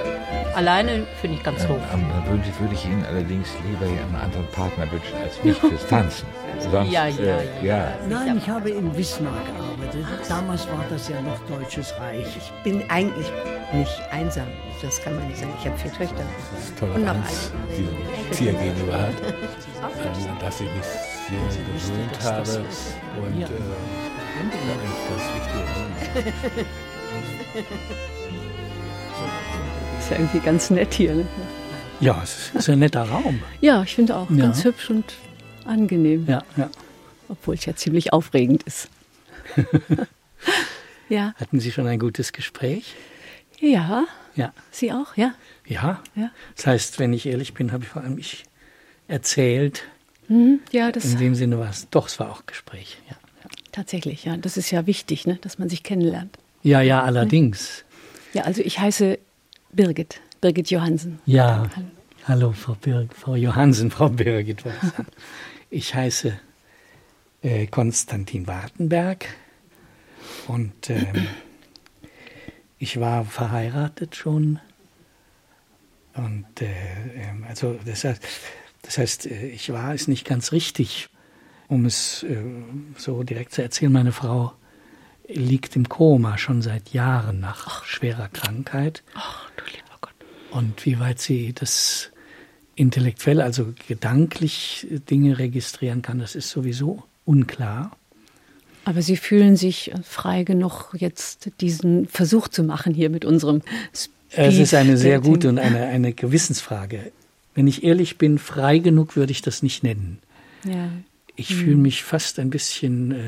[0.55, 1.79] Alleine finde ich ganz ähm, doof.
[1.95, 6.27] Ähm, würde, würde ich Ihnen allerdings lieber einen anderen Partner wünschen als mich fürs Tanzen.
[6.59, 9.72] Sonst, ja, ja, äh, ja, Nein, ich habe in Wismar gearbeitet.
[10.29, 12.37] Damals war das ja noch Deutsches Reich.
[12.37, 13.31] Ich bin eigentlich
[13.73, 14.47] nicht einsam.
[14.81, 15.53] Das kann man nicht sagen.
[15.61, 16.25] Ich habe vier Töchter.
[16.79, 19.15] Toleranz, die sie ihr gegenüber hat.
[20.41, 20.85] dass ich mich
[21.29, 22.65] sehr gewöhnt habe.
[23.21, 23.47] Und ja.
[23.47, 23.51] äh,
[24.41, 26.65] eigentlich ganz wichtig.
[29.99, 31.15] ist ja irgendwie ganz nett hier.
[31.15, 31.27] Ne?
[32.01, 33.41] Ja, es ist ein netter Raum.
[33.61, 34.37] Ja, ich finde auch ja.
[34.37, 35.15] ganz hübsch und
[35.65, 36.25] angenehm.
[36.27, 36.71] Ja, ja.
[37.29, 38.89] Obwohl es ja ziemlich aufregend ist.
[41.09, 41.35] ja.
[41.37, 42.95] Hatten Sie schon ein gutes Gespräch?
[43.61, 44.05] Ja.
[44.35, 44.53] Ja.
[44.71, 45.35] Sie auch, ja?
[45.67, 46.03] Ja.
[46.15, 46.31] ja.
[46.57, 48.45] Das heißt, wenn ich ehrlich bin, habe ich vor allem ich
[49.09, 49.85] erzählt.
[50.29, 53.17] Mhm, ja, das In dem Sinne war es, doch, es war auch Gespräch, ja.
[53.43, 53.51] ja.
[53.73, 54.37] Tatsächlich, ja.
[54.37, 55.39] Das ist ja wichtig, ne?
[55.43, 56.39] dass man sich kennenlernt.
[56.63, 57.85] Ja, ja, allerdings.
[58.33, 59.19] Ja, also ich heiße
[59.73, 61.19] Birgit, Birgit Johansen.
[61.27, 61.87] Ja, hallo,
[62.25, 64.63] hallo Frau, Birg, Frau Johansen, Frau Birgit.
[65.71, 66.39] ich heiße
[67.43, 69.27] äh, Konstantin Wartenberg
[70.49, 71.27] und ähm,
[72.79, 74.59] ich war verheiratet schon.
[76.15, 76.67] Und äh,
[77.15, 78.23] ähm, also das heißt,
[78.83, 81.09] das heißt, äh, ich war es nicht ganz richtig,
[81.69, 82.43] um es äh,
[82.97, 83.93] so direkt zu erzählen.
[83.93, 84.53] Meine Frau
[85.29, 87.85] liegt im Koma schon seit Jahren nach Ach.
[87.85, 89.03] schwerer Krankheit.
[89.15, 90.15] Ach, du lieber Gott.
[90.51, 92.11] Und wie weit sie das
[92.75, 97.97] intellektuell, also gedanklich Dinge registrieren kann, das ist sowieso unklar.
[98.85, 103.63] Aber Sie fühlen sich frei genug, jetzt diesen Versuch zu machen hier mit unserem
[103.95, 107.13] Speed Es ist eine sehr gute und eine, eine Gewissensfrage.
[107.55, 110.19] Wenn ich ehrlich bin, frei genug würde ich das nicht nennen.
[110.65, 110.89] Ja.
[111.37, 111.57] Ich hm.
[111.57, 113.19] fühle mich fast ein bisschen äh,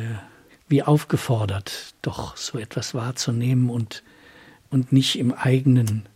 [0.68, 4.02] wie aufgefordert, doch so etwas wahrzunehmen und,
[4.70, 6.06] und nicht im eigenen,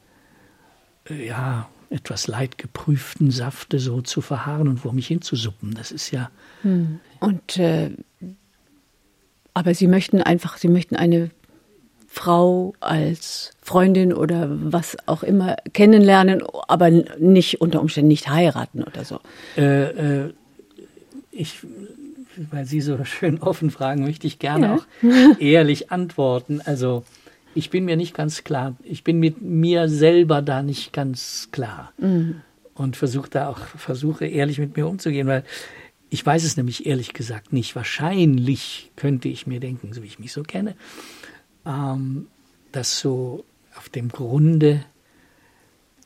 [1.08, 5.74] äh, ja, etwas leidgeprüften Safte so zu verharren und vor mich hinzusuppen.
[5.74, 6.30] Das ist ja.
[6.62, 7.00] Hm.
[7.20, 7.90] Und äh,
[9.58, 11.30] aber Sie möchten einfach, Sie möchten eine
[12.06, 19.04] Frau als Freundin oder was auch immer kennenlernen, aber nicht unter Umständen nicht heiraten oder
[19.04, 19.18] so.
[19.56, 20.32] Äh, äh,
[21.32, 21.66] ich
[22.52, 24.74] weil Sie so schön offen fragen, möchte ich gerne ja.
[24.76, 26.60] auch ehrlich antworten.
[26.64, 27.02] Also
[27.56, 31.92] ich bin mir nicht ganz klar, ich bin mit mir selber da nicht ganz klar
[31.98, 32.42] mhm.
[32.74, 35.42] und versuche da auch versuche ehrlich mit mir umzugehen, weil
[36.10, 37.76] ich weiß es nämlich ehrlich gesagt nicht.
[37.76, 40.74] Wahrscheinlich könnte ich mir denken, so wie ich mich so kenne,
[41.66, 42.26] ähm,
[42.72, 43.44] dass so
[43.76, 44.84] auf dem Grunde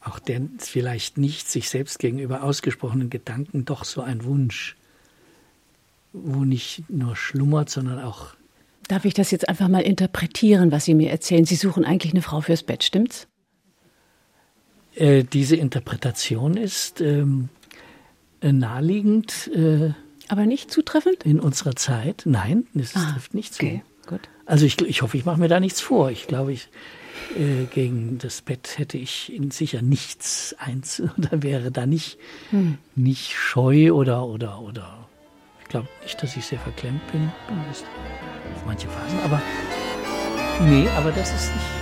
[0.00, 4.76] auch der vielleicht nicht sich selbst gegenüber ausgesprochenen Gedanken doch so ein Wunsch
[6.12, 8.34] wo nicht nur schlummert, sondern auch.
[8.88, 11.44] Darf ich das jetzt einfach mal interpretieren, was Sie mir erzählen?
[11.44, 13.26] Sie suchen eigentlich eine Frau fürs Bett, stimmt's?
[14.94, 17.61] Äh, diese Interpretation ist ähm, äh,
[18.50, 19.50] naheliegend.
[19.54, 19.92] Äh,
[20.28, 21.24] Aber nicht zutreffend?
[21.24, 23.64] In unserer Zeit, nein, es ah, trifft nicht zu.
[23.64, 24.20] Okay, gut.
[24.46, 26.10] Also ich, ich hoffe, ich mache mir da nichts vor.
[26.10, 26.68] Ich glaube, ich,
[27.38, 32.18] äh, gegen das Bett hätte ich sicher nichts eins oder wäre da nicht,
[32.50, 32.78] hm.
[32.96, 35.02] nicht scheu oder, oder, oder
[35.72, 37.32] glaube nicht, dass ich sehr verklemmt bin.
[38.54, 39.40] Auf manche Phasen, aber
[40.60, 41.81] nee, aber das ist nicht.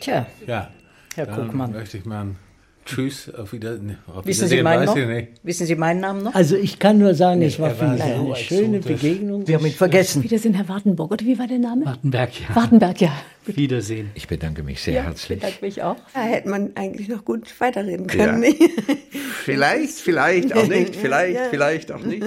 [0.00, 0.70] Tja, Ja.
[1.14, 1.72] Herr Dann Kuckmann.
[1.72, 2.36] möchte ich mal ein
[2.84, 4.96] Tschüss, auf, wieder, nee, auf Wissen Sie Wiedersehen, meinen weiß noch?
[4.98, 5.28] ich nicht.
[5.42, 6.34] Wissen Sie meinen Namen noch?
[6.34, 9.00] Also ich kann nur sagen, es war für war mich so eine schöne exotisch.
[9.00, 9.46] Begegnung.
[9.46, 10.22] Sie haben ihn vergessen.
[10.22, 11.10] Wiedersehen, Herr Wartenburg.
[11.12, 11.86] Oder wie war der Name?
[11.86, 12.54] Wartenberg, ja.
[12.54, 13.12] Wartenberg, ja.
[13.46, 14.10] Wiedersehen.
[14.14, 15.38] Ich bedanke mich sehr herzlich.
[15.40, 15.96] bedanke mich auch.
[16.12, 18.42] Da hätte man eigentlich noch gut weiterreden können.
[18.42, 18.50] Ja.
[19.44, 21.44] Vielleicht, vielleicht auch nicht, vielleicht, Ja.
[21.50, 22.22] vielleicht auch nicht.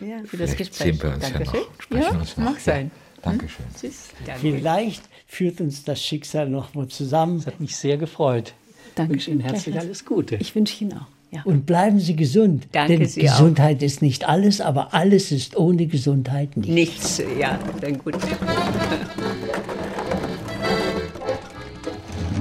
[0.00, 0.18] Ja.
[0.24, 0.76] Für das Vielleicht Gespräch.
[0.94, 1.60] sehen wir uns ja Dankeschön.
[1.60, 2.44] noch, sprechen ja, uns noch.
[2.44, 2.90] mag sein.
[3.22, 3.64] Dankeschön.
[3.78, 4.08] Tschüss.
[4.40, 7.38] Vielleicht führt uns das Schicksal noch mal zusammen.
[7.38, 8.52] Das hat mich sehr gefreut.
[8.94, 10.36] Danke Ihnen herzlich alles Gute.
[10.36, 11.06] Ich wünsche Ihnen auch.
[11.30, 11.40] Ja.
[11.44, 12.68] Und bleiben Sie gesund.
[12.72, 13.38] Danke, denn Sie auch.
[13.38, 16.68] Gesundheit ist nicht alles, aber alles ist ohne Gesundheit nicht.
[16.68, 18.22] Nichts, ja, ein gutes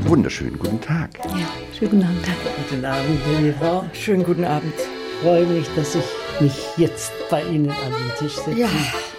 [0.04, 1.12] Wunderschönen guten Tag.
[1.24, 1.50] ja.
[1.80, 2.28] Schönen Abend.
[2.70, 3.86] Guten Abend, liebe Frau.
[3.94, 4.74] Schönen guten Abend.
[4.76, 8.52] Ich freue mich, dass ich mich jetzt bei Ihnen an den Tisch setze.
[8.60, 8.68] Ja.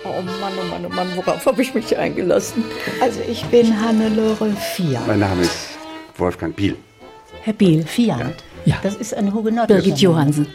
[0.05, 2.65] Oh Mann, oh Mann, oh Mann, worauf habe ich mich eingelassen?
[3.01, 5.07] Also ich bin Hannelore Fiat.
[5.07, 5.79] Mein Name ist
[6.17, 6.77] Wolfgang Biel.
[7.43, 8.35] Herr Biel, Fiat.
[8.65, 8.77] Ja.
[8.83, 9.77] Das ist eine Hugenottin.
[9.77, 10.47] Birgit Johansen.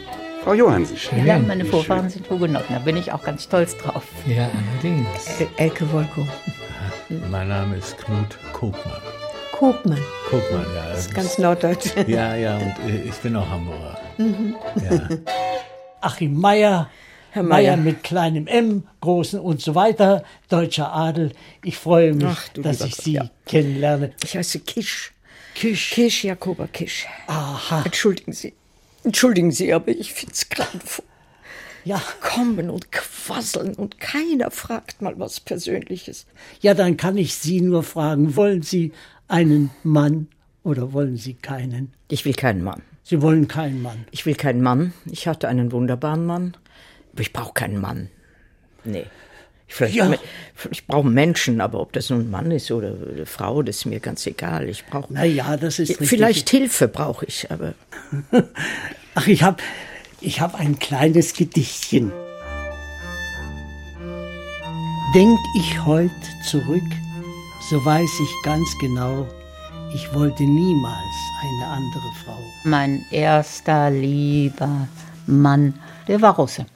[0.44, 0.96] Frau Johansen.
[1.26, 2.74] Ja, meine Vorfahren sind Hugenotten.
[2.74, 4.04] Da bin ich auch ganz stolz drauf.
[4.26, 5.06] Ja, allerdings.
[5.40, 6.26] El- Elke Wolko.
[7.30, 9.02] Mein Name ist Knut Kogmann.
[9.52, 9.98] Kopmann.
[10.30, 10.90] Kogmann, ja.
[10.90, 11.86] Das ist ganz norddeutsch.
[12.06, 13.98] Ja, ja, und äh, ich bin auch Hamburger.
[14.18, 15.08] Ja.
[16.00, 16.90] Achim Meyer.
[17.30, 17.84] Herr Meyer Meyer.
[17.84, 21.32] mit kleinem M, großen und so weiter, deutscher Adel.
[21.62, 23.30] Ich freue mich, Ach, dass ich Gott, Sie ja.
[23.46, 24.12] kennenlerne.
[24.24, 25.12] Ich heiße Kisch.
[25.54, 25.90] Kisch.
[25.90, 27.06] Kisch, Jakoba Kisch.
[27.26, 27.82] Aha.
[27.84, 28.54] Entschuldigen Sie.
[29.04, 31.04] Entschuldigen Sie, aber ich finde es grauenvoll.
[31.84, 36.26] Ja, Kommen und quasseln und keiner fragt mal was Persönliches.
[36.60, 38.92] ja, dann kann ich Sie nur fragen, wollen Sie
[39.28, 40.28] einen Mann
[40.64, 41.92] oder wollen Sie keinen?
[42.08, 42.82] Ich will keinen Mann.
[43.08, 44.04] Sie wollen keinen Mann.
[44.10, 44.92] Ich will keinen Mann.
[45.10, 46.54] Ich hatte einen wunderbaren Mann.
[47.14, 48.10] Aber ich brauche keinen Mann.
[48.84, 49.06] Nee.
[49.66, 50.12] Vielleicht, Ja.
[50.70, 53.84] Ich brauche Menschen, aber ob das nun ein Mann ist oder eine Frau, das ist
[53.86, 54.68] mir ganz egal.
[54.68, 55.06] Ich brauche.
[55.08, 56.08] Na ja, das ist richtig.
[56.08, 57.72] Vielleicht Hilfe brauche ich, aber
[59.14, 59.62] Ach, ich habe
[60.20, 62.12] ich hab ein kleines Gedichtchen.
[65.14, 66.10] Denk ich heut
[66.44, 66.82] zurück,
[67.70, 69.26] so weiß ich ganz genau,
[69.94, 72.38] ich wollte niemals eine andere Frau.
[72.64, 74.88] Mein erster lieber
[75.26, 75.74] Mann,
[76.06, 76.66] der war Russe.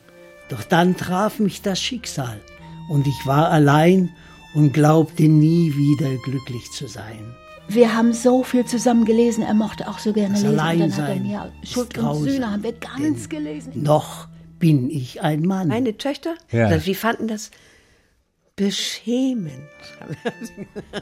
[0.48, 2.40] Doch dann traf mich das Schicksal
[2.88, 4.11] und ich war allein
[4.55, 7.35] und glaubte nie wieder glücklich zu sein.
[7.68, 9.42] Wir haben so viel zusammen gelesen.
[9.44, 10.51] Er mochte auch so gerne Das lesen.
[10.53, 13.83] Und dann hat er Alleinsein ist Schuld und Sühne haben wir ganz gelesen.
[13.83, 15.68] Noch bin ich ein Mann.
[15.68, 16.68] Meine Töchter, Ja.
[16.68, 17.51] das- die fanden das
[18.57, 19.53] beschämend.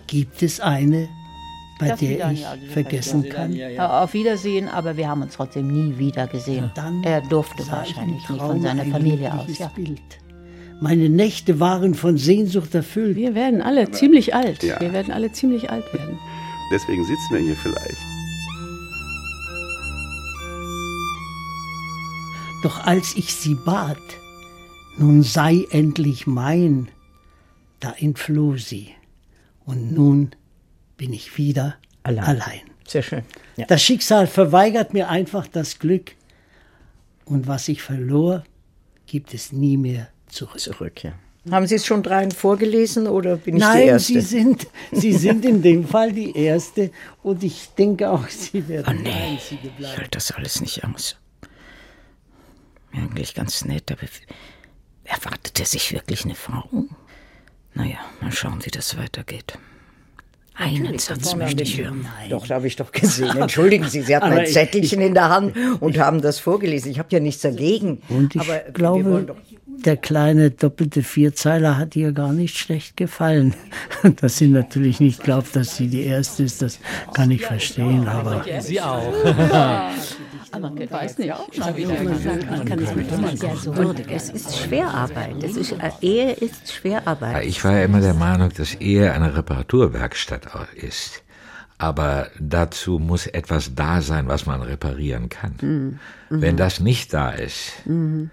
[0.06, 1.08] Gibt es eine,
[1.80, 3.58] bei Das der ich ja, die vergessen kann?
[3.78, 6.70] Auf Wiedersehen, aber wir haben uns trotzdem nie wieder gesehen.
[6.74, 9.58] Dann er durfte wahrscheinlich nicht von seiner ein Familie aus.
[9.58, 9.68] Ja.
[9.74, 10.00] Bild.
[10.80, 13.16] Meine Nächte waren von Sehnsucht erfüllt.
[13.16, 14.62] Wir werden alle ziemlich alt.
[14.62, 14.80] Ja.
[14.80, 16.18] Wir werden alle ziemlich alt werden.
[16.72, 17.98] Deswegen sitzen wir hier vielleicht.
[22.62, 23.96] Doch als ich sie bat,
[24.98, 26.88] nun sei endlich mein,
[27.80, 28.90] da entfloh sie.
[29.64, 30.30] Und nun
[31.00, 32.24] bin ich wieder Allein.
[32.26, 32.60] allein.
[32.86, 33.22] sehr schön.
[33.56, 33.64] Ja.
[33.64, 36.12] Das Schicksal verweigert mir einfach das Glück.
[37.24, 38.44] Und was ich verlor,
[39.06, 40.60] gibt es nie mehr zurück.
[40.60, 41.12] Zurück, ja.
[41.50, 44.12] Haben Sie es schon dreien vorgelesen oder bin ich die Nein, Erste?
[44.12, 46.90] Sie sind, Sie sind in dem Fall die Erste
[47.22, 49.96] und ich denke auch, Sie werden die Einzige Ich bleiben.
[49.96, 51.16] halte das alles nicht aus.
[52.92, 54.06] Eigentlich ganz nett, aber
[55.04, 56.68] erwartet er sich wirklich eine Frau?
[57.72, 59.58] Naja, mal schauen, wie das weitergeht.
[60.60, 62.06] Einen Satz möchte ich hören.
[62.28, 63.34] Doch, da habe ich doch gesehen.
[63.36, 66.90] Entschuldigen Sie, Sie hatten ein ich- Zettelchen in der Hand und haben das vorgelesen.
[66.90, 68.02] Ich habe ja nichts dagegen.
[68.10, 69.34] Und ich aber glaube,
[69.66, 73.54] der kleine doppelte Vierzeiler hat ihr gar nicht schlecht gefallen.
[74.20, 76.78] Dass sie natürlich nicht glaubt, dass sie die Erste ist, das
[77.14, 78.06] kann ich verstehen.
[78.06, 79.12] Aber Sie auch.
[80.52, 81.28] Aber man weiß nicht.
[81.28, 84.06] Man kann es mit ja, so würdig.
[84.10, 85.42] Es ist Schwerarbeit.
[85.42, 87.44] Es ist, äh, Ehe ist Schwerarbeit.
[87.46, 91.22] Ich war ja immer der Meinung, dass Ehe eine Reparaturwerkstatt ist.
[91.78, 95.98] Aber dazu muss etwas da sein, was man reparieren kann.
[96.28, 98.30] Wenn das nicht da ist, dann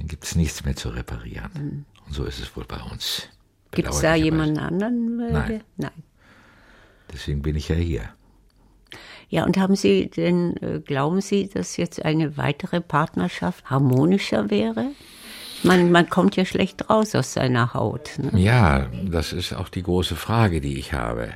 [0.00, 1.84] gibt es nichts mehr zu reparieren.
[2.06, 3.28] Und so ist es wohl bei uns.
[3.70, 5.16] Gibt es da jemanden anderen?
[5.18, 5.62] Nein.
[5.76, 5.90] Nein.
[7.12, 8.08] Deswegen bin ich ja hier.
[9.30, 14.86] Ja, und haben Sie denn, äh, glauben Sie, dass jetzt eine weitere Partnerschaft harmonischer wäre?
[15.62, 18.18] Man, man kommt ja schlecht raus aus seiner Haut.
[18.18, 18.40] Ne?
[18.40, 21.28] Ja, das ist auch die große Frage, die ich habe.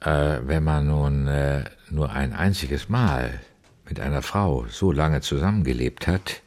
[0.00, 3.40] Äh, wenn man nun äh, nur ein einziges Mal
[3.88, 6.42] mit einer Frau so lange zusammengelebt hat,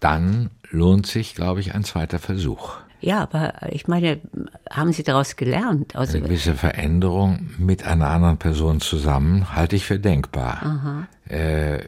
[0.00, 2.72] dann lohnt sich, glaube ich, ein zweiter Versuch.
[3.04, 4.18] Ja, aber ich meine,
[4.70, 5.94] haben Sie daraus gelernt?
[5.94, 11.06] Also Eine gewisse Veränderung mit einer anderen Person zusammen halte ich für denkbar.
[11.28, 11.80] Äh,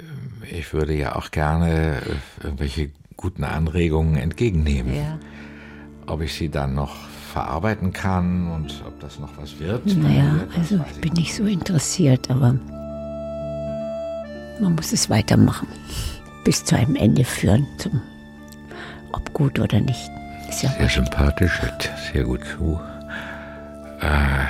[0.50, 2.02] ich würde ja auch gerne
[2.42, 4.94] irgendwelche guten Anregungen entgegennehmen.
[4.94, 5.18] Ja.
[6.06, 6.94] Ob ich sie dann noch
[7.32, 9.86] verarbeiten kann und ob das noch was wird.
[9.96, 12.56] Naja, also ich bin nicht so interessiert, aber
[14.60, 15.66] man muss es weitermachen.
[16.44, 18.02] Bis zu einem Ende führen, zum,
[19.12, 20.10] ob gut oder nicht.
[20.48, 22.80] Ist ja sehr sympathisch, hört sehr gut zu.
[24.00, 24.46] Äh,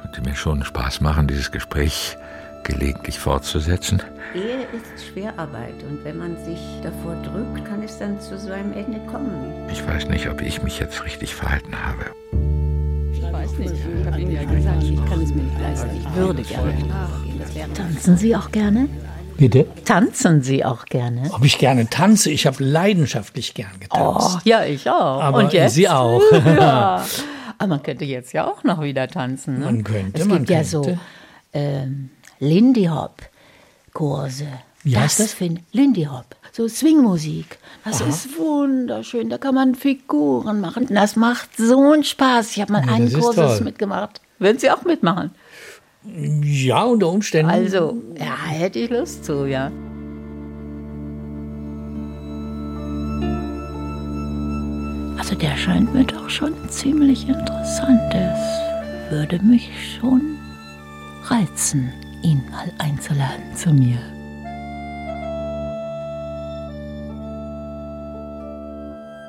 [0.00, 2.16] könnte mir schon Spaß machen, dieses Gespräch
[2.62, 4.02] gelegentlich fortzusetzen.
[4.34, 8.72] Ehe ist Schwerarbeit und wenn man sich davor drückt, kann es dann zu so einem
[8.72, 9.68] Ende kommen.
[9.70, 12.04] Ich weiß nicht, ob ich mich jetzt richtig verhalten habe.
[13.12, 15.96] Ich weiß nicht, ich habe Ihnen ja gesagt, ich kann es mir nicht leisten.
[15.96, 16.74] Ich würde gerne.
[17.74, 18.88] Tanzen Sie auch gerne?
[19.38, 19.66] Bitte?
[19.84, 21.30] Tanzen Sie auch gerne?
[21.32, 22.30] Ob ich gerne tanze?
[22.30, 24.36] Ich habe leidenschaftlich gern getanzt.
[24.36, 25.22] Oh, ja, ich auch.
[25.22, 25.74] Aber Und jetzt?
[25.74, 26.20] Sie auch.
[26.32, 27.04] ja.
[27.56, 29.60] Aber man könnte jetzt ja auch noch wieder tanzen.
[29.60, 29.64] Ne?
[29.64, 30.98] Man könnte, Es man gibt ja so
[31.52, 32.10] ähm,
[32.40, 33.22] Lindy Hop
[33.92, 34.46] Kurse.
[34.82, 35.32] Wie heißt das?
[35.34, 36.36] finde Lindy Hop.
[36.52, 37.58] So Swingmusik.
[37.84, 38.08] Das Aha.
[38.08, 39.28] ist wunderschön.
[39.30, 40.88] Da kann man Figuren machen.
[40.90, 42.56] Das macht so einen Spaß.
[42.56, 43.60] Ich habe mal Ja, einen das toll.
[43.62, 44.20] mitgemacht.
[44.40, 45.30] Würden Sie auch mitmachen?
[46.04, 47.50] Ja, unter Umständen.
[47.50, 49.70] Also, ja, hätte ich Lust zu, ja.
[55.18, 58.14] Also der scheint mir doch schon ziemlich interessant.
[58.14, 60.38] Es würde mich schon
[61.24, 61.92] reizen,
[62.22, 63.98] ihn mal einzuladen zu mir.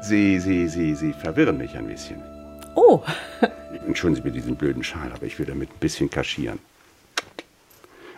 [0.01, 2.21] Sie, Sie, Sie, Sie verwirren mich ein bisschen.
[2.75, 3.01] Oh,
[3.85, 6.59] Entschuldigen Sie mir diesen blöden Schal, aber ich will damit ein bisschen kaschieren.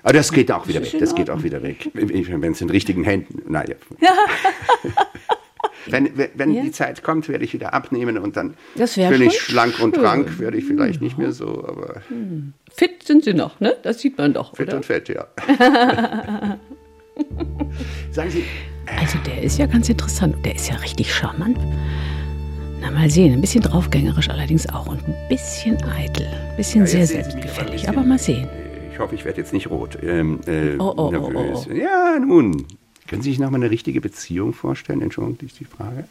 [0.03, 0.95] Aber das geht auch wieder weg.
[0.99, 1.89] Das geht auch wieder weg.
[1.93, 3.51] Wenn es in richtigen Händen.
[3.51, 3.75] Naja.
[5.87, 6.61] Wenn, wenn, Ja.
[6.61, 10.05] die Zeit kommt, werde ich wieder abnehmen und dann bin ich schlank und schön.
[10.05, 12.01] rank, werde ich vielleicht nicht mehr so, aber
[12.71, 13.75] fit sind Sie noch, ne?
[13.81, 14.77] Das sieht man doch, fit oder?
[14.77, 15.25] und fett, ja.
[18.11, 18.43] Sagen Sie,
[18.99, 20.35] Also der ist ja ganz interessant.
[20.45, 21.57] Der ist ja richtig charmant.
[22.81, 23.33] Na, mal sehen.
[23.33, 24.87] Ein bisschen draufgängerisch allerdings auch.
[24.87, 26.25] Und ein bisschen eitel.
[26.27, 27.87] Ein bisschen Ja, sehr selbstgefällig.
[27.87, 28.47] aber mal sehen.
[28.91, 29.97] ich hoffe, ich werde jetzt nicht rot.
[30.01, 31.67] Ähm, äh, Oh, oh, oh, nervös.
[31.67, 31.73] oh, oh.
[31.73, 32.65] Ja, nun.
[33.07, 35.01] Können Sie sich noch mal eine richtige Beziehung vorstellen?
[35.01, 36.05] Entschuldigung, ist die Frage.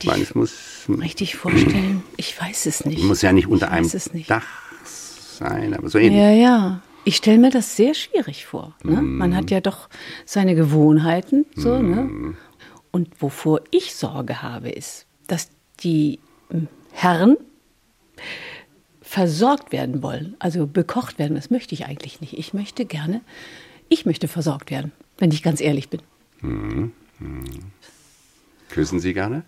[0.00, 0.52] Ich meine, es muss,
[0.88, 2.02] Richtig vorstellen?
[2.16, 3.02] Ich weiß es nicht.
[3.04, 4.30] muss ja nicht unter ich einem weiß es nicht.
[4.30, 4.44] Dach
[4.84, 6.20] sein, aber so ähnlich.
[6.20, 6.80] Ja, ja.
[7.04, 8.74] Ich stelle mir das sehr schwierig vor.
[8.84, 9.00] Ne?
[9.02, 9.18] Mm.
[9.18, 9.88] Man hat ja doch
[10.24, 11.46] seine Gewohnheiten.
[11.56, 11.90] So, Mm.
[11.90, 12.34] ne?
[12.92, 15.48] Und wovor ich Sorge habe, ist, dass
[15.80, 16.20] die
[16.50, 17.36] hm, Herren
[19.00, 21.34] versorgt werden wollen, also bekocht werden.
[21.34, 22.38] Das möchte ich eigentlich nicht.
[22.38, 23.22] Ich möchte gerne,
[23.88, 26.00] ich möchte versorgt werden, wenn ich ganz ehrlich bin.
[26.40, 26.92] Mhm.
[27.18, 27.44] Mhm.
[28.70, 29.42] Küssen Sie gerne?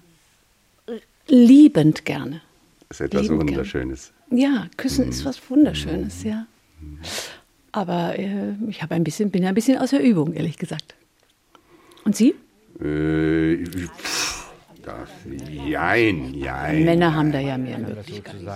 [1.28, 2.42] Liebend gerne.
[2.88, 3.50] Das ist etwas Liebend.
[3.50, 4.12] Wunderschönes.
[4.30, 6.46] Ja, küssen ist was Wunderschönes, ja.
[7.72, 10.94] Aber äh, ich habe ein bisschen, bin ein bisschen aus der Übung, ehrlich gesagt.
[12.04, 12.34] Und Sie?
[12.80, 14.44] Äh, pff,
[14.82, 15.08] das,
[15.48, 16.84] jein, jein.
[16.84, 18.46] Männer haben da ja mehr Möglichkeiten.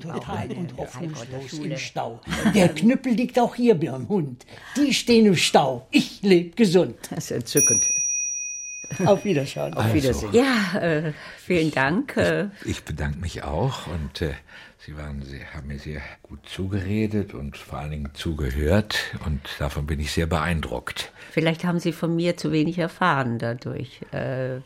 [0.00, 2.20] Total und hoffnungslos im Stau.
[2.54, 4.46] Der Knüppel liegt auch hier beim Hund.
[4.76, 5.86] Die stehen im Stau.
[5.90, 6.96] Ich lebe gesund.
[7.10, 7.84] Das ist entzückend.
[9.04, 9.74] Auf Wiederschauen.
[9.74, 10.32] Auf Wiedersehen.
[10.32, 12.16] Ja, äh, vielen Dank.
[12.16, 14.32] Äh, Ich bedanke mich auch und äh,
[14.78, 19.86] Sie waren, Sie haben mir sehr gut zugeredet und vor allen Dingen zugehört und davon
[19.86, 21.12] bin ich sehr beeindruckt.
[21.30, 24.00] Vielleicht haben Sie von mir zu wenig erfahren dadurch.
[24.12, 24.60] Äh,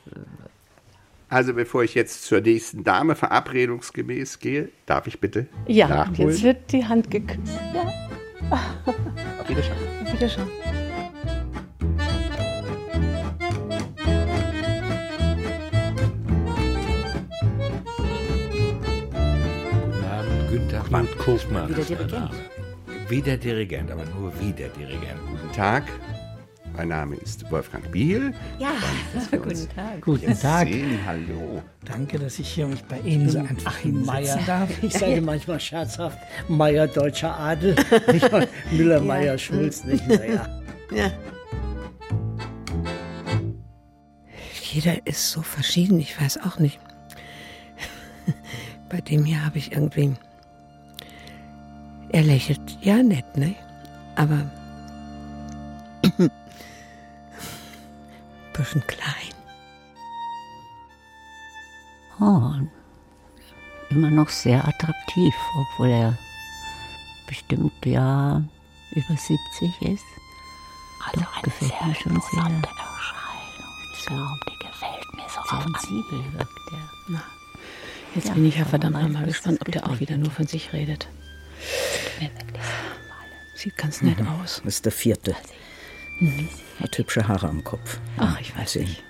[1.28, 6.30] Also bevor ich jetzt zur nächsten Dame verabredungsgemäß gehe, darf ich bitte Ja, nachholen?
[6.30, 7.58] jetzt wird die Hand geküsst.
[7.74, 7.84] Ja,
[8.86, 9.76] Auf Wiederschauen.
[10.12, 10.48] bitte schon.
[18.74, 21.68] Guten Abend, Günther Knut Kuchmann.
[21.68, 22.12] Wie der ist mein Dirigent.
[22.12, 22.34] Name.
[23.08, 25.20] Wie der Dirigent, aber nur wie der Dirigent.
[25.30, 25.84] Guten Tag.
[26.76, 28.34] Mein Name ist Wolfgang Biel.
[28.58, 28.72] ja,
[29.30, 30.00] guten Tag.
[30.00, 30.66] Guten Tag.
[30.66, 31.62] Sehen, hallo.
[31.84, 34.82] Danke, dass ich hier mich bei Ihnen so einfach hinsetzen darf.
[34.82, 36.18] Ich sage manchmal scherzhaft,
[36.48, 37.76] Meier deutscher Adel?
[38.72, 40.48] Müller, Meier, Schulz, nicht mehr.
[40.92, 41.10] Ja.
[44.72, 46.80] Jeder ist so verschieden, ich weiß auch nicht.
[48.88, 50.14] Bei dem hier habe ich irgendwie.
[52.10, 53.54] Er lächelt, ja, nett, ne?
[54.16, 54.50] Aber.
[58.54, 59.34] Bisschen klein.
[62.20, 62.52] Oh,
[63.90, 66.18] immer noch sehr attraktiv, obwohl er
[67.26, 68.42] bestimmt ja
[68.92, 70.04] über 70 ist.
[71.06, 72.84] Also Doch, eine gefällt sehr mir schon interessante sehr.
[72.94, 74.28] Erscheinung.
[74.28, 76.90] so, der gefällt mir so sensibel wirkt der.
[77.08, 77.22] Na,
[78.14, 81.08] jetzt bin ich ja verdammt nochmal gespannt, ob der auch wieder nur von sich redet.
[83.56, 84.28] Sieht ganz nett Mhm.
[84.28, 84.62] aus.
[84.64, 85.34] Das ist der vierte.
[86.20, 86.48] Mhm.
[86.80, 87.98] Hat hübsche Haare am Kopf.
[88.16, 89.02] Ach, ich weiß nicht.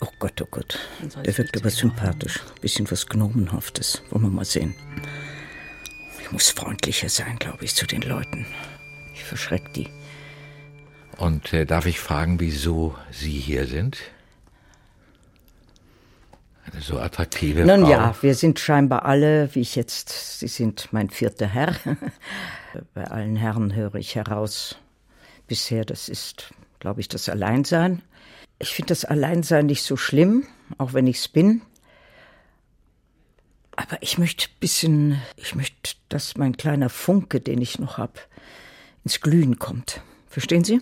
[0.00, 0.78] Oh Gott, oh Gott.
[1.24, 2.40] Der wirkt aber sympathisch.
[2.60, 4.02] Bisschen was Gnomenhaftes.
[4.10, 4.74] Wollen wir mal sehen.
[6.22, 8.46] Ich muss freundlicher sein, glaube ich, zu den Leuten.
[9.14, 9.88] Ich verschreck die.
[11.18, 13.98] Und äh, darf ich fragen, wieso Sie hier sind?
[16.72, 17.90] Eine so attraktive Nun Frau.
[17.90, 21.74] ja, wir sind scheinbar alle, wie ich jetzt, Sie sind mein vierter Herr.
[22.94, 24.76] Bei allen Herren höre ich heraus,
[25.50, 28.02] bisher, das ist, glaube ich, das Alleinsein.
[28.60, 30.46] Ich finde das Alleinsein nicht so schlimm,
[30.78, 31.62] auch wenn ich es bin.
[33.74, 38.12] Aber ich möchte ein bisschen, ich möchte, dass mein kleiner Funke, den ich noch habe,
[39.04, 40.02] ins Glühen kommt.
[40.28, 40.80] Verstehen Sie?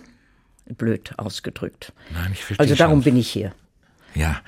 [0.67, 1.91] Blöd ausgedrückt.
[2.13, 3.55] Nein, ich verstehe Also darum bin ich hier.
[4.13, 4.39] Ja,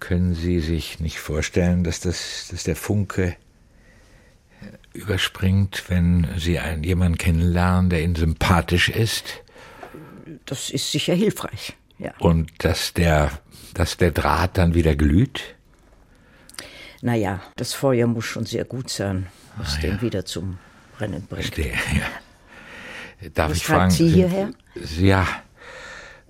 [0.00, 3.36] können Sie sich nicht vorstellen, dass das, dass der Funke
[4.60, 9.44] äh, überspringt, wenn Sie einen jemanden kennenlernen, der Ihnen sympathisch ist
[10.46, 11.74] Das ist sicher hilfreich.
[11.98, 12.12] Ja.
[12.18, 13.30] und dass der,
[13.74, 15.54] dass der Draht dann wieder glüht?
[17.00, 19.26] Naja, das Feuer muss schon sehr gut sein,
[19.56, 20.02] was Ah, den ja.
[20.02, 20.58] wieder zum
[20.96, 21.44] Brennen bringt.
[21.44, 23.28] Verstehe, ja.
[23.34, 23.90] Darf Was ich fragen?
[23.92, 24.50] Sie sind- hierher?
[24.98, 25.26] Ja,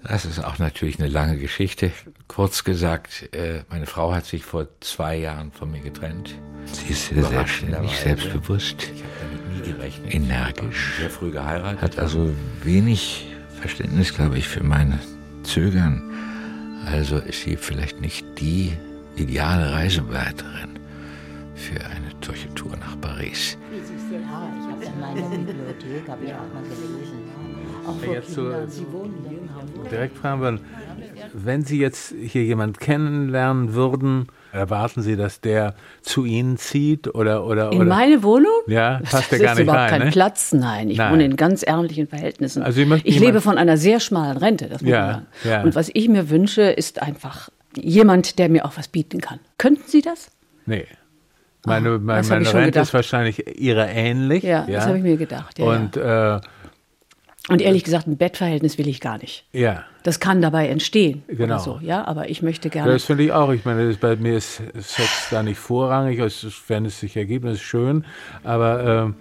[0.02, 1.90] das ist auch natürlich eine lange Geschichte.
[2.28, 6.34] Kurz gesagt, äh, meine Frau hat sich vor zwei Jahren von mir getrennt.
[6.66, 9.10] Sie ist sehr selbstständig, selbstbewusst, Ich habe
[9.46, 10.14] damit nie gerechnet.
[10.14, 11.80] energisch, Sehr früh geheiratet.
[11.80, 12.30] hat also
[12.62, 13.28] wenig
[13.62, 14.98] Verständnis, glaube ich, für mein
[15.44, 16.02] Zögern.
[16.84, 18.72] Also ist sie vielleicht nicht die
[19.14, 20.80] ideale Reisebegleiterin
[21.54, 23.56] für eine solche Tour nach Paris.
[24.10, 27.21] Ja, ich habe in meiner Bibliothek, habe ich auch mal gelesen.
[28.06, 28.68] Ja, jetzt so, Kindern.
[28.70, 29.88] Sie wohnen hier in Hamburg.
[29.90, 30.60] Direkt fragen würden,
[31.34, 37.46] wenn Sie jetzt hier jemand kennenlernen würden, erwarten Sie, dass der zu Ihnen zieht oder
[37.46, 37.88] oder In oder?
[37.88, 38.50] meine Wohnung?
[38.66, 39.98] Ja, passt das ja gar ist nicht überhaupt rein.
[40.00, 40.12] kein ne?
[40.12, 40.90] Platz, nein.
[40.90, 41.12] Ich Nein.
[41.12, 42.62] wohne in ganz ärmlichen Verhältnissen.
[42.62, 45.26] Also Sie ich lebe von einer sehr schmalen Rente, das muss Ja, man sagen.
[45.44, 45.62] ja.
[45.62, 49.38] Und was ich mir wünsche, ist einfach jemand, der mir auch was bieten kann.
[49.58, 50.30] Könnten Sie das?
[50.66, 50.86] Nee.
[51.64, 52.82] Meine, meine, Ah, meine schon Rente gedacht.
[52.88, 54.42] ist wahrscheinlich ihrer ähnlich.
[54.42, 55.58] Ja, das habe ich mir gedacht.
[55.58, 56.40] Ja, Und äh,
[57.48, 59.44] Und ehrlich gesagt, ein Bettverhältnis will ich gar nicht.
[59.52, 61.22] ja, Das kann dabei entstehen.
[61.26, 61.44] Genau.
[61.44, 62.92] Oder so, ja, aber ich möchte gerne.
[62.92, 63.50] das finde ich auch.
[63.52, 67.16] Ich meine, das- bei mir ist Sex da nicht vorrangig, es ist- wenn es sich
[67.16, 68.04] ergibt, das ist schön.
[68.44, 69.14] Aber ähm,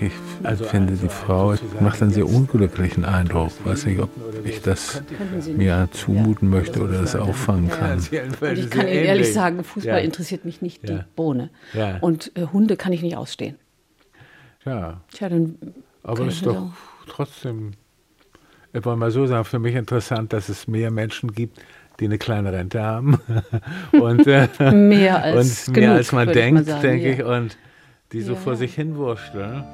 [0.00, 3.52] ich Also finde, die Frau macht einen sehr unglücklichen Eindruck.
[3.64, 4.08] Weiß nicht, ob
[4.44, 5.02] ich das
[5.56, 7.98] mir zumuten möchte oder das auffangen kann.
[7.98, 8.12] Und
[8.58, 11.04] ich kann Ihnen ehrlich sagen, Fußball interessiert mich nicht die Ja.
[11.16, 11.50] Bohne.
[11.74, 11.98] Ja.
[12.00, 13.56] Und äh, Hunde kann ich nicht ausstehen.
[14.64, 15.56] Ja, Tja, dann
[16.02, 16.72] aber ich ist mir doch sagen,
[17.08, 17.72] trotzdem,
[18.72, 21.60] ich wollte mal so sagen, für mich interessant, dass es mehr Menschen gibt,
[22.00, 23.18] die eine kleine Rente haben.
[23.92, 27.14] und, äh, Mehr als und mehr genug, als man ich denkt, denke ja.
[27.14, 27.56] ich, und
[28.12, 29.64] die so Ja, vor sich hinwurschteln.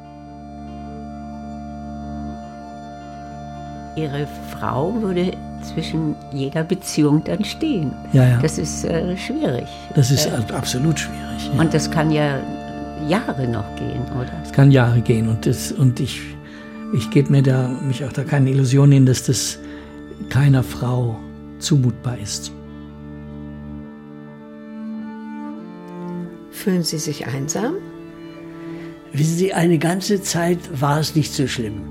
[3.96, 7.92] Ihre Frau würde zwischen jeder Beziehung dann stehen.
[8.12, 8.38] Ja, ja.
[8.40, 9.66] Das ist äh, schwierig.
[9.94, 11.50] Das ist Äh, ab- absolut schwierig.
[11.52, 11.60] Ja.
[11.60, 12.38] Und das kann ja
[13.08, 14.30] Jahre noch gehen, oder?
[14.42, 16.20] Es kann Jahre gehen und, das, und ich,
[16.92, 19.58] ich gebe mir da, mich auch da keine Illusion hin, dass das
[20.28, 21.18] keiner Frau
[21.58, 22.52] zumutbar ist.
[26.50, 27.74] Fühlen Sie sich einsam?
[29.12, 31.82] Wissen Sie, eine ganze Zeit war es nicht so schlimm.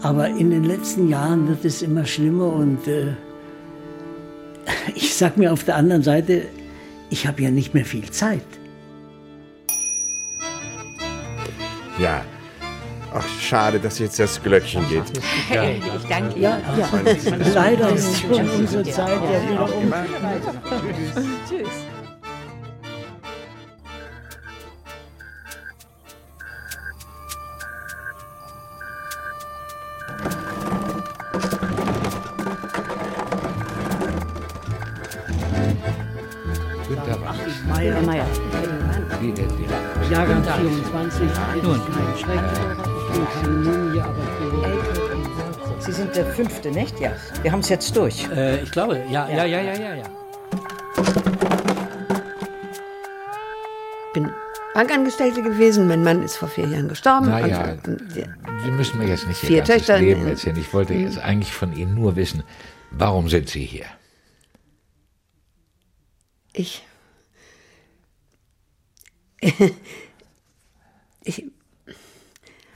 [0.00, 3.14] Aber in den letzten Jahren wird es immer schlimmer und äh,
[4.94, 6.46] ich sag mir auf der anderen Seite,
[7.10, 8.44] ich habe ja nicht mehr viel Zeit.
[11.98, 12.24] Ja.
[13.14, 15.04] Ach, schade, dass jetzt das Glöckchen geht.
[15.48, 16.88] Hey, ich danke Ja, ja.
[17.54, 19.92] Leider ist schon unsere Zeit ja wieder um.
[21.48, 21.91] Tschüss.
[46.14, 46.98] Der fünfte, nicht?
[47.00, 47.12] Ja.
[47.42, 48.28] Wir haben es jetzt durch.
[48.30, 50.04] Äh, ich glaube, ja, ja, ja, ja, ja, ja.
[54.12, 54.30] bin
[54.74, 55.88] Bankangestellte gewesen.
[55.88, 57.26] Mein Mann ist vor vier Jahren gestorben.
[57.30, 58.26] Naja, Und, und, ja,
[58.64, 60.56] Sie müssen mir jetzt nicht Vier Ihr ganzes Töchter in- Leben erzählen.
[60.58, 61.00] Ich wollte Mhm.
[61.04, 62.42] jetzt eigentlich von Ihnen nur wissen,
[62.90, 63.86] warum sind Sie hier?
[66.54, 66.84] ich.
[71.24, 71.44] ich.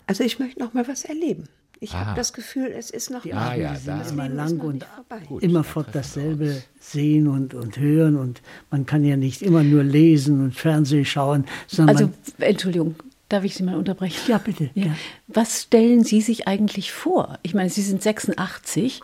[0.07, 1.47] Also ich möchte noch mal was erleben.
[1.79, 2.07] Ich Ah.
[2.07, 3.25] habe das Gefühl, es ist noch.
[3.31, 5.23] Abende ja, da- Das immer lang und nicht vorbei.
[5.41, 8.17] immerfort dasselbe sehen und, und hören.
[8.17, 12.95] Und man kann ja nicht immer nur lesen und Fernsehen schauen, sondern Also, Entschuldigung,
[13.29, 14.19] darf ich Sie mal unterbrechen?
[14.27, 14.71] ja, bitte.
[14.75, 14.97] Ja.
[15.29, 17.39] Was stellen Sie sich eigentlich vor?
[17.43, 19.01] Ich meine, Sie sind 86.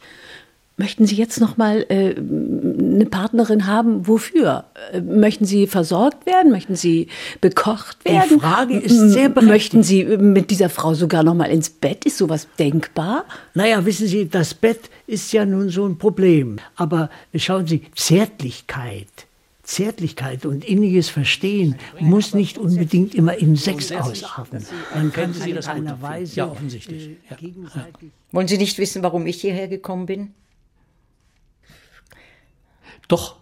[0.78, 4.08] Möchten Sie jetzt noch mal äh, eine Partnerin haben?
[4.08, 4.64] Wofür?
[4.92, 6.50] Äh, möchten Sie versorgt werden?
[6.50, 7.08] Möchten Sie
[7.42, 8.40] bekocht Die werden?
[8.40, 9.52] Frage ist sehr berechtigt.
[9.52, 12.04] Möchten Sie mit dieser Frau sogar noch mal ins Bett?
[12.06, 13.26] Ist sowas denkbar?
[13.54, 16.56] Naja, wissen Sie, das Bett ist ja nun so ein Problem.
[16.76, 19.06] Aber schauen Sie, Zärtlichkeit,
[19.62, 24.64] Zärtlichkeit und inniges Verstehen muss nicht unbedingt immer in Sex ausarten.
[24.94, 27.10] Man kann sich in einer Weise Ja, offensichtlich.
[27.30, 27.86] äh, Ja.
[28.32, 30.32] Wollen Sie nicht wissen, warum ich hierher gekommen bin?
[33.12, 33.36] Doch.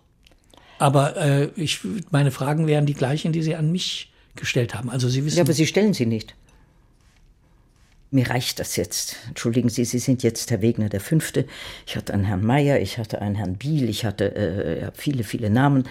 [0.79, 4.91] Aber äh, ich, meine Fragen wären die gleichen, die Sie an mich gestellt haben.
[4.91, 5.37] Also Sie wissen.
[5.37, 6.35] Ja, aber Sie stellen sie nicht.
[8.11, 9.17] Mir reicht das jetzt.
[9.29, 11.47] Entschuldigen Sie, Sie sind jetzt Herr Wegner der Fünfte.
[11.87, 15.23] Ich hatte einen Herrn Meier, ich hatte einen Herrn Biel, ich hatte äh, ja, viele,
[15.23, 15.85] viele Namen.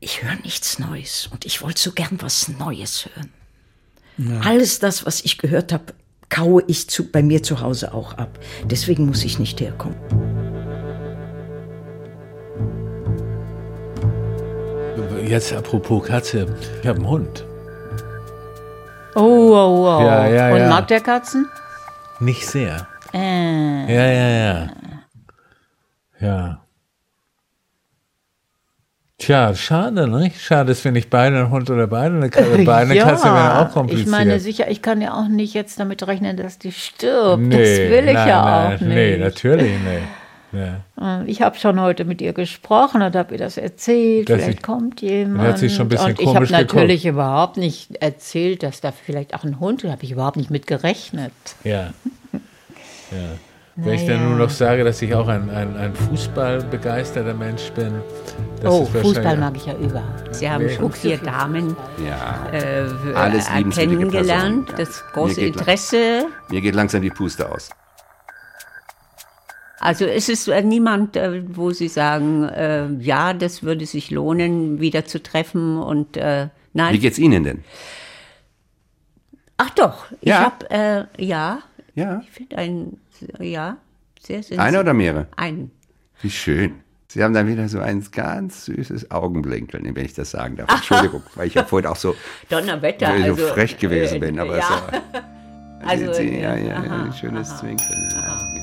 [0.00, 4.42] Ich höre nichts Neues und ich wollte so gern was Neues hören.
[4.42, 5.94] Alles das, was ich gehört habe,
[6.30, 8.40] kaue ich zu, bei mir zu Hause auch ab.
[8.64, 10.43] Deswegen muss ich nicht herkommen.
[15.34, 16.46] Jetzt apropos Katze,
[16.80, 17.44] ich habe einen Hund.
[19.16, 20.00] Oh, oh, oh.
[20.00, 20.68] Ja, ja, Und ja.
[20.68, 21.48] mag der Katzen?
[22.20, 22.86] Nicht sehr.
[23.12, 23.92] Äh.
[23.92, 24.70] Ja, ja, ja.
[26.20, 26.60] Ja.
[29.18, 30.40] Tja, schade, nicht?
[30.40, 32.58] Schade, dass wir nicht beide einen Hund oder beide eine Katze.
[32.64, 34.06] Beide eine Katze wäre auch kompliziert.
[34.06, 37.42] Ich meine, sicher, ich kann ja auch nicht jetzt damit rechnen, dass die stirbt.
[37.42, 39.20] nee, das will ich nein, ja nein, auch Nee, nicht.
[39.20, 40.23] natürlich nicht.
[40.54, 41.20] Ja.
[41.20, 44.28] Äh, Ich habe schon heute mit ihr gesprochen und habe ihr das erzählt.
[44.30, 45.40] Dass vielleicht sie- kommt jemand.
[45.48, 46.74] hat sie schon ein bisschen und ich habe komisch geguckt.
[46.74, 49.88] natürlich überhaupt nicht erzählt, dass da vielleicht auch ein Hund ist.
[49.88, 51.32] Da habe ich überhaupt nicht mit gerechnet.
[51.64, 51.92] Ja.
[52.32, 52.38] ja.
[53.76, 57.92] Wenn ich dann nur noch sage, dass ich auch ein, ein, ein fußballbegeisterter Mensch bin.
[58.62, 60.32] Das oh, Fußball mag ich ja überhaupt.
[60.32, 61.76] Sie haben schon vier Damen
[62.06, 62.46] Ja.
[62.56, 62.84] äh,
[63.16, 64.72] Alles äh, kennengelernt.
[64.76, 66.26] Das große Mir Interesse.
[66.50, 67.70] Mir geht langsam die Puste aus.
[69.84, 74.80] Also ist es äh, niemand, äh, wo Sie sagen, äh, ja, das würde sich lohnen,
[74.80, 76.94] wieder zu treffen und äh, nein.
[76.94, 77.62] Wie geht's Ihnen denn?
[79.58, 80.40] Ach doch, ich Ja?
[80.44, 80.70] habe
[81.18, 81.58] äh, ja,
[81.94, 82.20] Ja.
[82.24, 83.00] ich finde einen,
[83.38, 83.76] ja,
[84.20, 84.60] sehr sensibel.
[84.60, 85.28] Einer oder mehrere?
[85.36, 85.70] Einen.
[86.22, 86.76] Wie schön.
[87.08, 90.68] Sie haben dann wieder so ein ganz süßes Augenblinkeln, wenn ich das sagen darf.
[90.74, 92.16] Entschuldigung, weil ich ja vorhin auch so,
[92.48, 93.06] Donnerwetter.
[93.18, 94.38] so also, frech gewesen äh, bin.
[94.40, 94.62] Aber ja.
[94.66, 95.18] so,
[95.86, 98.08] Also, Sie, ja, ja, aha, ein schönes Zwinkeln.
[98.14, 98.53] Ja.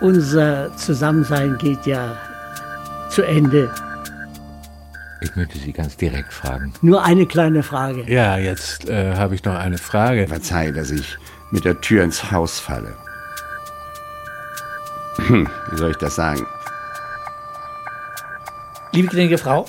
[0.00, 2.16] Unser Zusammensein geht ja
[3.10, 3.70] zu Ende.
[5.20, 6.72] Ich möchte Sie ganz direkt fragen.
[6.80, 8.04] Nur eine kleine Frage.
[8.10, 10.26] Ja, jetzt äh, habe ich noch eine Frage.
[10.28, 11.18] Verzeih, dass ich
[11.50, 12.96] mit der Tür ins Haus falle.
[15.16, 16.46] Hm, wie soll ich das sagen?
[18.92, 19.66] Liebe gnädige Frau,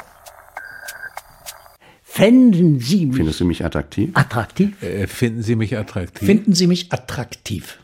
[2.03, 4.11] Fänden Sie mich Findest du mich attraktiv?
[4.15, 4.81] attraktiv?
[4.83, 6.25] Äh, finden Sie mich attraktiv?
[6.27, 7.77] finden Sie mich attraktiv?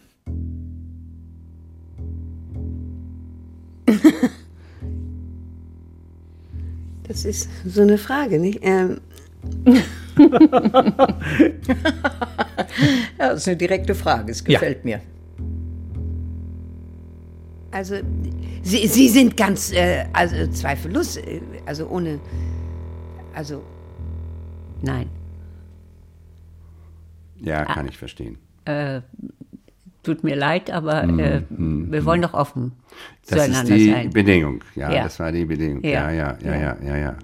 [7.08, 8.60] Das ist so eine Frage, nicht?
[8.64, 9.00] Ähm,
[13.18, 14.32] Ja, das ist eine direkte Frage.
[14.32, 15.00] Es gefällt mir.
[17.72, 17.96] also,
[18.64, 22.20] Sie, Sie sind ganz, äh, also zweifellos, äh, also ohne,
[23.34, 23.64] also,
[24.82, 25.10] Nein.
[27.40, 28.38] Ja, kann ich verstehen.
[28.66, 29.02] Äh,
[30.08, 32.72] tut mir leid, aber äh, wir wollen doch offen Mhm,
[33.30, 34.10] Das ist zueinander die sein.
[34.12, 34.64] Bedingung.
[34.76, 35.04] Ja, Ja.
[35.04, 35.84] das war die Bedingung.
[35.84, 36.12] Ja, Ja.
[36.12, 37.16] ja, ja, ja, ja, ja.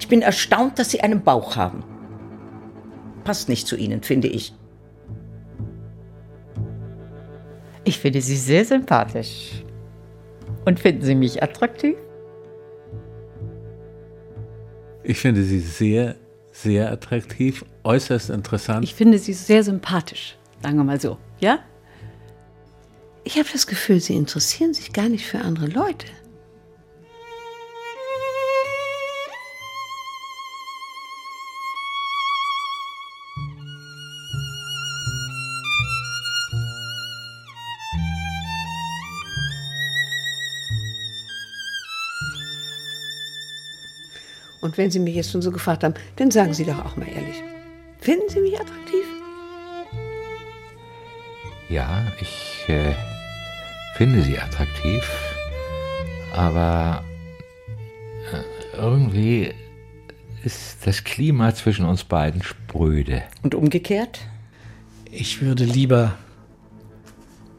[0.00, 1.84] Ich bin erstaunt, dass Sie einen Bauch haben.
[3.24, 4.54] Passt nicht zu Ihnen, finde ich.
[7.84, 9.62] Ich finde Sie sehr sympathisch.
[10.64, 11.96] Und finden Sie mich attraktiv?
[15.02, 16.16] Ich finde Sie sehr,
[16.52, 18.84] sehr attraktiv, äußerst interessant.
[18.84, 21.18] Ich finde sie sehr sympathisch, sagen wir mal so.
[21.40, 21.60] Ja?
[23.24, 26.06] ich habe das Gefühl, Sie interessieren sich gar nicht für andere Leute.
[44.60, 47.08] Und wenn Sie mich jetzt schon so gefragt haben, dann sagen Sie doch auch mal
[47.08, 47.42] ehrlich.
[48.00, 49.04] Finden Sie mich attraktiv?
[51.68, 52.94] Ja, ich äh,
[53.94, 55.08] finde sie attraktiv,
[56.32, 57.04] aber
[58.32, 59.52] äh, irgendwie
[60.42, 63.22] ist das Klima zwischen uns beiden spröde.
[63.42, 64.20] Und umgekehrt?
[65.12, 66.16] Ich würde lieber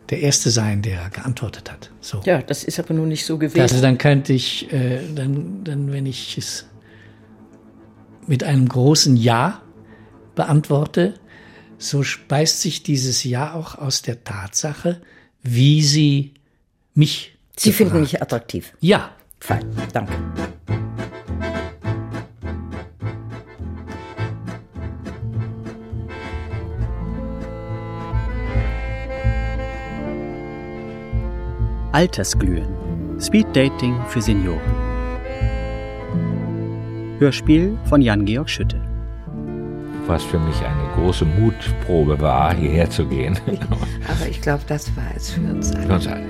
[0.09, 1.91] der Erste sein, der geantwortet hat.
[2.01, 2.21] So.
[2.25, 3.61] Ja, das ist aber nun nicht so gewesen.
[3.61, 6.65] Also dann könnte ich, äh, dann, dann, wenn ich es
[8.25, 9.61] mit einem großen Ja
[10.35, 11.15] beantworte,
[11.77, 15.01] so speist sich dieses Ja auch aus der Tatsache,
[15.41, 16.33] wie Sie
[16.93, 17.35] mich.
[17.57, 18.73] Sie finden mich attraktiv.
[18.79, 19.15] Ja.
[19.39, 20.13] Fein, danke.
[31.91, 33.19] Altersglühen.
[33.19, 34.61] Speeddating für Senioren.
[37.19, 38.90] Hörspiel von Jan-Georg Schütte.
[40.11, 43.39] Was für mich eine große Mutprobe war, hierher zu gehen.
[43.47, 45.87] Aber ich glaube, das war es für uns alle.
[45.87, 46.25] Für uns alle.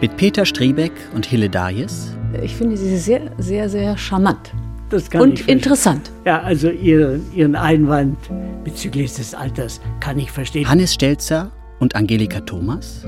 [0.00, 2.16] Mit Peter Striebeck und Hille Dayes.
[2.40, 4.52] Ich finde sie sehr, sehr, sehr charmant.
[4.90, 6.12] Das kann Und interessant.
[6.24, 8.16] Ja, also ihren, ihren Einwand
[8.62, 10.68] bezüglich des Alters kann ich verstehen.
[10.68, 13.02] Hannes Stelzer und Angelika Thomas.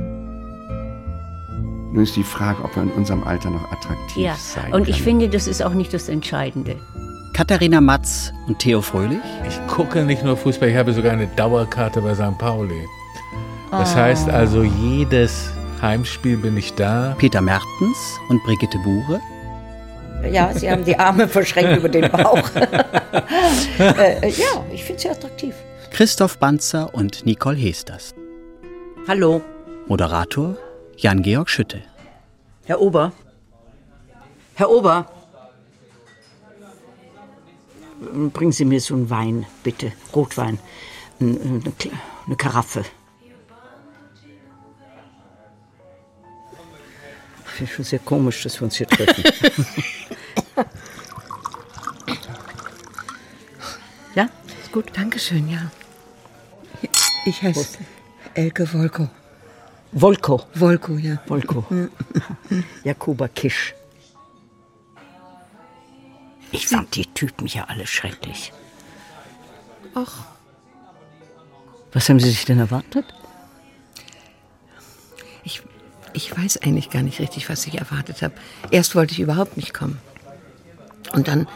[1.92, 4.96] Nun ist die Frage, ob wir in unserem Alter noch attraktiv Ja, sein und ich
[4.96, 5.20] können.
[5.20, 6.74] finde, das ist auch nicht das Entscheidende.
[7.36, 9.18] Katharina Matz und Theo Fröhlich.
[9.46, 12.38] Ich gucke nicht nur Fußball, ich habe sogar eine Dauerkarte bei St.
[12.38, 12.86] Pauli.
[13.70, 14.04] Das Ah.
[14.04, 15.50] heißt also, jedes
[15.82, 17.14] Heimspiel bin ich da.
[17.18, 19.20] Peter Mertens und Brigitte Buhre.
[20.32, 22.48] Ja, Sie haben die Arme verschränkt über den Bauch.
[23.78, 25.54] äh, ja, ich finde sie attraktiv.
[25.90, 28.14] Christoph Banzer und Nicole Hesters.
[29.06, 29.42] Hallo,
[29.88, 30.56] Moderator
[30.96, 31.82] Jan-Georg Schütte.
[32.64, 33.12] Herr Ober.
[34.54, 35.04] Herr Ober.
[38.32, 39.92] Bringen Sie mir so einen Wein, bitte.
[40.14, 40.58] Rotwein.
[41.20, 41.60] Eine,
[42.26, 42.84] eine, Karaffe.
[47.44, 49.24] Ich finde schon sehr komisch, dass wir uns hier treffen.
[54.14, 54.28] ja,
[54.62, 54.86] ist gut.
[54.94, 55.70] Dankeschön, ja.
[57.24, 57.78] Ich heiße
[58.34, 59.08] Elke Wolko.
[59.92, 60.42] Volko.
[60.54, 61.22] Wolko, ja.
[61.26, 61.64] Volko.
[62.84, 63.74] Jakuba Kisch.
[66.56, 68.50] Ich fand die Typen ja alle schrecklich.
[69.94, 70.24] Ach,
[71.92, 73.04] Was haben Sie sich denn erwartet?
[75.44, 75.62] ich,
[76.14, 78.34] ich weiß eigentlich gar nicht richtig, was ich erwartet habe.
[78.70, 79.98] Erst wollte ich überhaupt nicht kommen.
[81.12, 81.46] Und dann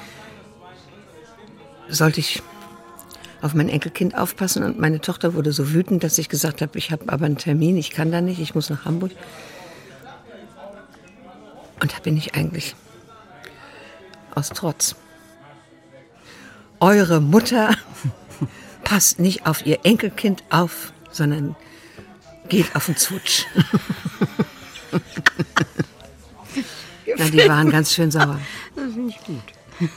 [1.88, 2.42] sollte ich
[3.40, 6.92] auf mein Enkelkind aufpassen und meine Tochter wurde so wütend, dass ich gesagt habe, ich
[6.92, 9.12] habe aber einen Termin, ich kann da nicht, ich muss nach Hamburg.
[11.80, 12.74] Und da bin ich eigentlich
[14.34, 14.96] aus Trotz.
[16.80, 17.74] Eure Mutter
[18.84, 21.56] passt nicht auf ihr Enkelkind auf, sondern
[22.48, 23.44] geht auf den Zutsch.
[27.16, 28.40] Na, die waren ganz schön sauer.
[28.74, 29.42] Das finde ich gut.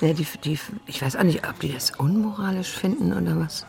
[0.01, 3.65] Ja, die, die, ich weiß auch nicht, ob die das unmoralisch finden oder was.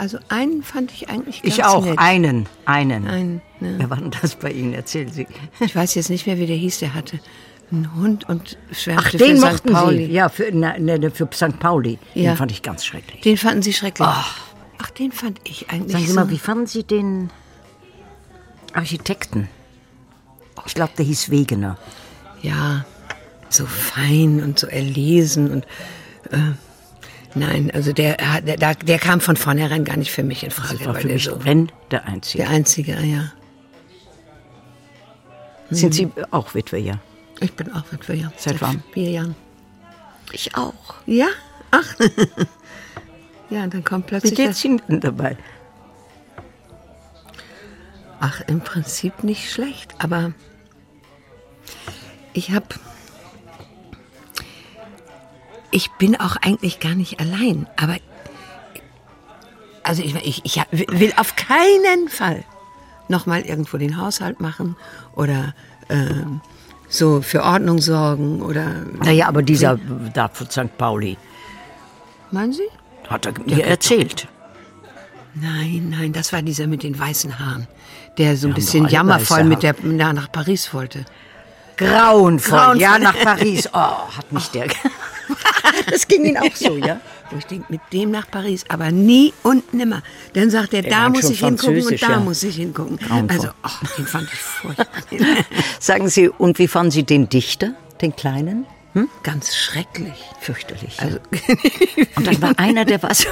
[0.00, 1.98] Also einen fand ich eigentlich ganz Ich auch, nett.
[1.98, 3.06] einen, einen.
[3.06, 3.74] Einen, ne.
[3.76, 4.72] Wer war denn das bei Ihnen?
[4.72, 5.26] Erzählen Sie.
[5.60, 6.78] Ich weiß jetzt nicht mehr, wie der hieß.
[6.78, 7.20] Der hatte
[7.70, 9.44] einen Hund und schwärmte Ach, für den St.
[9.44, 10.06] mochten Pauli.
[10.06, 10.12] Sie.
[10.12, 11.58] Ja, für, na, ne, für St.
[11.58, 11.98] Pauli.
[12.14, 12.30] Ja.
[12.30, 13.20] Den fand ich ganz schrecklich.
[13.20, 14.08] Den fanden Sie schrecklich.
[14.08, 16.18] Ach, den fand ich eigentlich Sagen Sie so.
[16.18, 17.28] mal, wie fanden Sie den
[18.72, 19.48] Architekten?
[20.64, 21.76] Ich glaube, der hieß Wegener.
[22.40, 22.86] Ja,
[23.50, 25.64] so fein und so erlesen und
[26.30, 26.52] äh,
[27.34, 30.78] nein, also der, der, der, kam von vornherein gar nicht für mich in Frage.
[30.78, 32.44] Das war weil für der mich, so, wenn, der Einzige.
[32.44, 33.32] der einzige, ja.
[35.70, 36.98] Sind Sie auch Witwe, ja?
[37.40, 38.32] Ich bin auch Witwe, ja.
[38.36, 38.82] Seit wann?
[38.92, 39.36] Vier Jahren.
[40.32, 40.94] Ich auch.
[41.06, 41.28] Ja?
[41.70, 41.94] Ach.
[43.50, 44.34] ja, dann kommt Wie plötzlich.
[44.34, 45.36] geht's Ihnen denn dabei?
[48.20, 50.32] Ach, im Prinzip nicht schlecht, aber
[52.34, 52.66] ich habe.
[55.70, 57.96] Ich bin auch eigentlich gar nicht allein, aber.
[59.82, 62.44] Also ich, ich, ich will auf keinen Fall
[63.08, 64.76] nochmal irgendwo den Haushalt machen
[65.16, 65.54] oder
[65.88, 66.40] ähm,
[66.88, 68.66] so für Ordnung sorgen oder.
[69.02, 69.78] Naja, aber dieser
[70.12, 70.76] da von St.
[70.76, 71.16] Pauli
[72.30, 72.68] Meinen Sie?
[73.08, 74.28] hat er mir erzählt.
[75.34, 77.66] Nein, nein, das war dieser mit den weißen Haaren,
[78.18, 81.04] der so ein bisschen jammervoll mit der na, nach Paris wollte.
[81.80, 82.80] Grauenvoll, Grauenvoll.
[82.80, 83.68] ja, nach Paris.
[83.72, 84.66] Oh, hat mich der.
[85.90, 87.00] das ging Ihnen auch so, ja?
[87.30, 90.02] Wo ich denke, mit dem nach Paris, aber nie und nimmer.
[90.34, 92.20] Dann sagt er, da muss ich hingucken und da ja.
[92.20, 92.98] muss ich hingucken.
[92.98, 93.36] Grauenvoll.
[93.36, 94.86] Also, ach, den fand ich furchtbar.
[95.78, 97.72] Sagen Sie, und wie fanden Sie den Dichter,
[98.02, 98.66] den Kleinen?
[98.92, 99.08] Hm?
[99.22, 100.12] Ganz schrecklich.
[100.40, 100.98] Fürchterlich.
[101.00, 101.18] Also,
[102.16, 103.28] Und dann war einer, der war so.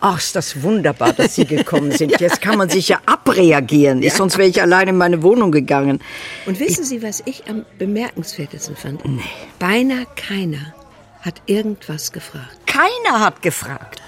[0.00, 2.20] Ach, ist das wunderbar, dass Sie gekommen sind.
[2.20, 4.02] Jetzt kann man sich ja abreagieren.
[4.02, 4.10] Ja.
[4.10, 6.00] Sonst wäre ich allein in meine Wohnung gegangen.
[6.46, 9.04] Und wissen Sie, was ich am bemerkenswertesten fand?
[9.04, 9.22] Nee.
[9.58, 10.74] Beinahe keiner
[11.22, 12.58] hat irgendwas gefragt.
[12.66, 14.00] Keiner hat gefragt.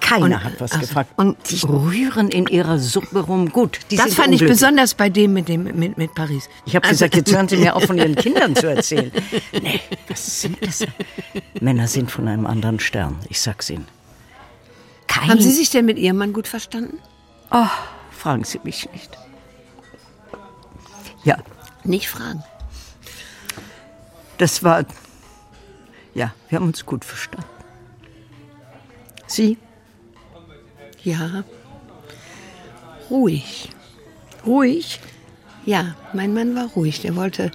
[0.00, 1.10] Keiner und, hat was also, gefragt.
[1.16, 3.50] Und die rühren in ihrer Suppe rum.
[3.50, 6.48] Gut, Das fand ich besonders bei dem mit, dem, mit, mit Paris.
[6.66, 9.10] Ich habe also, gesagt, jetzt hören Sie mir auf, von Ihren Kindern zu erzählen.
[9.60, 10.86] Nee, was sind das?
[11.60, 13.86] Männer sind von einem anderen Stern, ich sag's Ihnen.
[15.08, 16.98] Kein Haben Sie sich denn mit Ihrem Mann gut verstanden?
[17.50, 17.66] Oh,
[18.12, 19.10] fragen Sie mich nicht.
[21.24, 21.38] Ja.
[21.82, 22.44] Nicht fragen.
[24.36, 24.84] Das war.
[26.14, 27.48] Ja, wir haben uns gut verstanden.
[29.26, 29.58] Sie?
[31.02, 31.44] Ja.
[33.10, 33.70] Ruhig.
[34.46, 35.00] Ruhig?
[35.64, 37.00] Ja, mein Mann war ruhig.
[37.00, 37.50] Der wollte.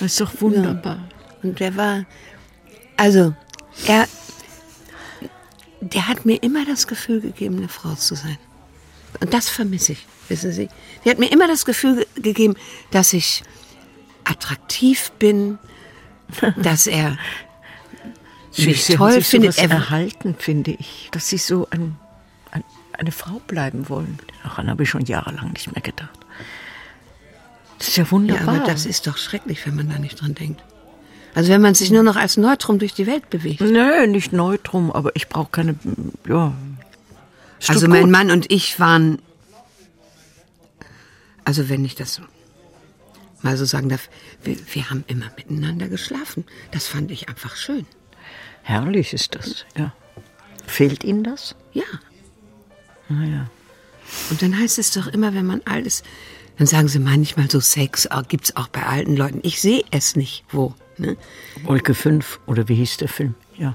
[0.00, 0.96] Das ist doch wunderbar.
[0.96, 1.48] Ja.
[1.48, 2.04] Und der war.
[2.96, 3.34] Also,
[3.86, 4.06] er.
[5.96, 8.38] Der hat mir immer das Gefühl gegeben, eine Frau zu sein.
[9.20, 10.68] Und das vermisse ich, wissen Sie.
[11.04, 12.54] Der hat mir immer das Gefühl gegeben,
[12.90, 13.42] dass ich
[14.24, 15.58] attraktiv bin,
[16.56, 17.18] dass er
[18.56, 19.58] mich Sie toll findet.
[19.58, 21.96] Er erhalten, finde ich, dass Sie so ein
[22.98, 24.18] eine Frau bleiben wollen.
[24.42, 26.18] Daran habe ich schon jahrelang nicht mehr gedacht.
[27.78, 28.54] Das ist ja wunderbar.
[28.54, 30.62] Ja, aber das ist doch schrecklich, wenn man da nicht dran denkt.
[31.36, 33.60] Also wenn man sich nur noch als Neutrum durch die Welt bewegt.
[33.60, 35.74] Nö, nicht Neutrum, aber ich brauche keine,
[36.26, 36.54] ja.
[37.68, 39.18] Also mein Mann und ich waren,
[41.44, 42.22] also wenn ich das
[43.42, 44.08] mal so sagen darf,
[44.44, 46.46] wir, wir haben immer miteinander geschlafen.
[46.70, 47.84] Das fand ich einfach schön.
[48.62, 49.92] Herrlich ist das, ja.
[50.66, 51.54] Fehlt Ihnen das?
[51.74, 51.84] Ja.
[53.10, 53.50] Ah, ja.
[54.30, 56.02] Und dann heißt es doch immer, wenn man alles,
[56.56, 59.40] dann sagen sie manchmal so Sex ah, gibt es auch bei alten Leuten.
[59.42, 60.42] Ich sehe es nicht.
[60.50, 60.74] Wo?
[60.98, 61.16] Ne?
[61.64, 63.34] Wolke 5 oder wie hieß der Film?
[63.56, 63.74] Ja.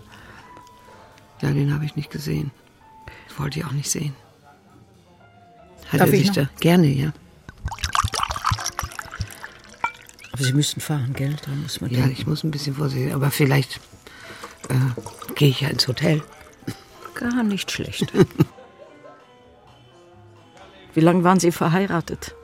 [1.41, 2.51] Ja, den habe ich nicht gesehen.
[3.37, 4.15] Wollte ich auch nicht sehen.
[5.89, 6.49] Hat Darf er sich da?
[6.59, 7.11] Gerne, ja.
[10.31, 11.35] Aber Sie müssen fahren, gell?
[11.45, 12.13] Da muss man ja, denken.
[12.13, 13.13] ich muss ein bisschen vorsichtig.
[13.13, 13.79] Aber vielleicht
[14.69, 14.75] äh,
[15.35, 16.23] gehe ich ja ins Hotel.
[17.15, 18.11] Gar nicht schlecht.
[20.93, 22.35] Wie lange waren Sie verheiratet?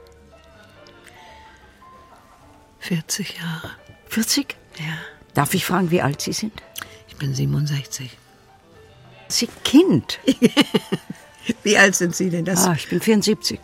[2.80, 3.72] 40 Jahre.
[4.10, 4.56] 40?
[4.80, 4.98] Ja.
[5.34, 6.54] Darf ich fragen, wie alt Sie sind?
[7.08, 8.18] Ich bin 67.
[9.28, 10.20] Sie Kind?
[11.64, 12.46] wie alt sind Sie denn?
[12.46, 13.60] Das ah, ich bin 74.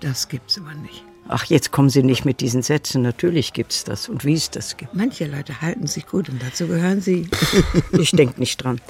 [0.00, 1.04] Das gibt's aber nicht.
[1.28, 3.02] Ach, jetzt kommen Sie nicht mit diesen Sätzen.
[3.02, 4.08] Natürlich gibt's das.
[4.08, 4.94] Und wie es das gibt.
[4.94, 7.28] Manche Leute halten sich gut und dazu gehören Sie.
[7.92, 8.80] ich denke nicht dran.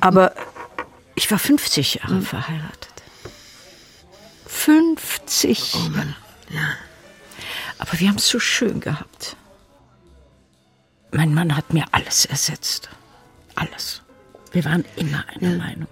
[0.00, 0.32] Aber
[1.14, 2.22] ich war 50 Jahre hm.
[2.22, 3.02] verheiratet.
[4.46, 5.74] 50.
[5.74, 6.16] Oh Mann.
[6.50, 6.74] Ja.
[7.78, 9.36] Aber wir haben es so schön gehabt.
[11.12, 12.88] Mein Mann hat mir alles ersetzt.
[13.54, 14.02] Alles.
[14.52, 15.58] Wir waren immer einer ja.
[15.58, 15.88] Meinung.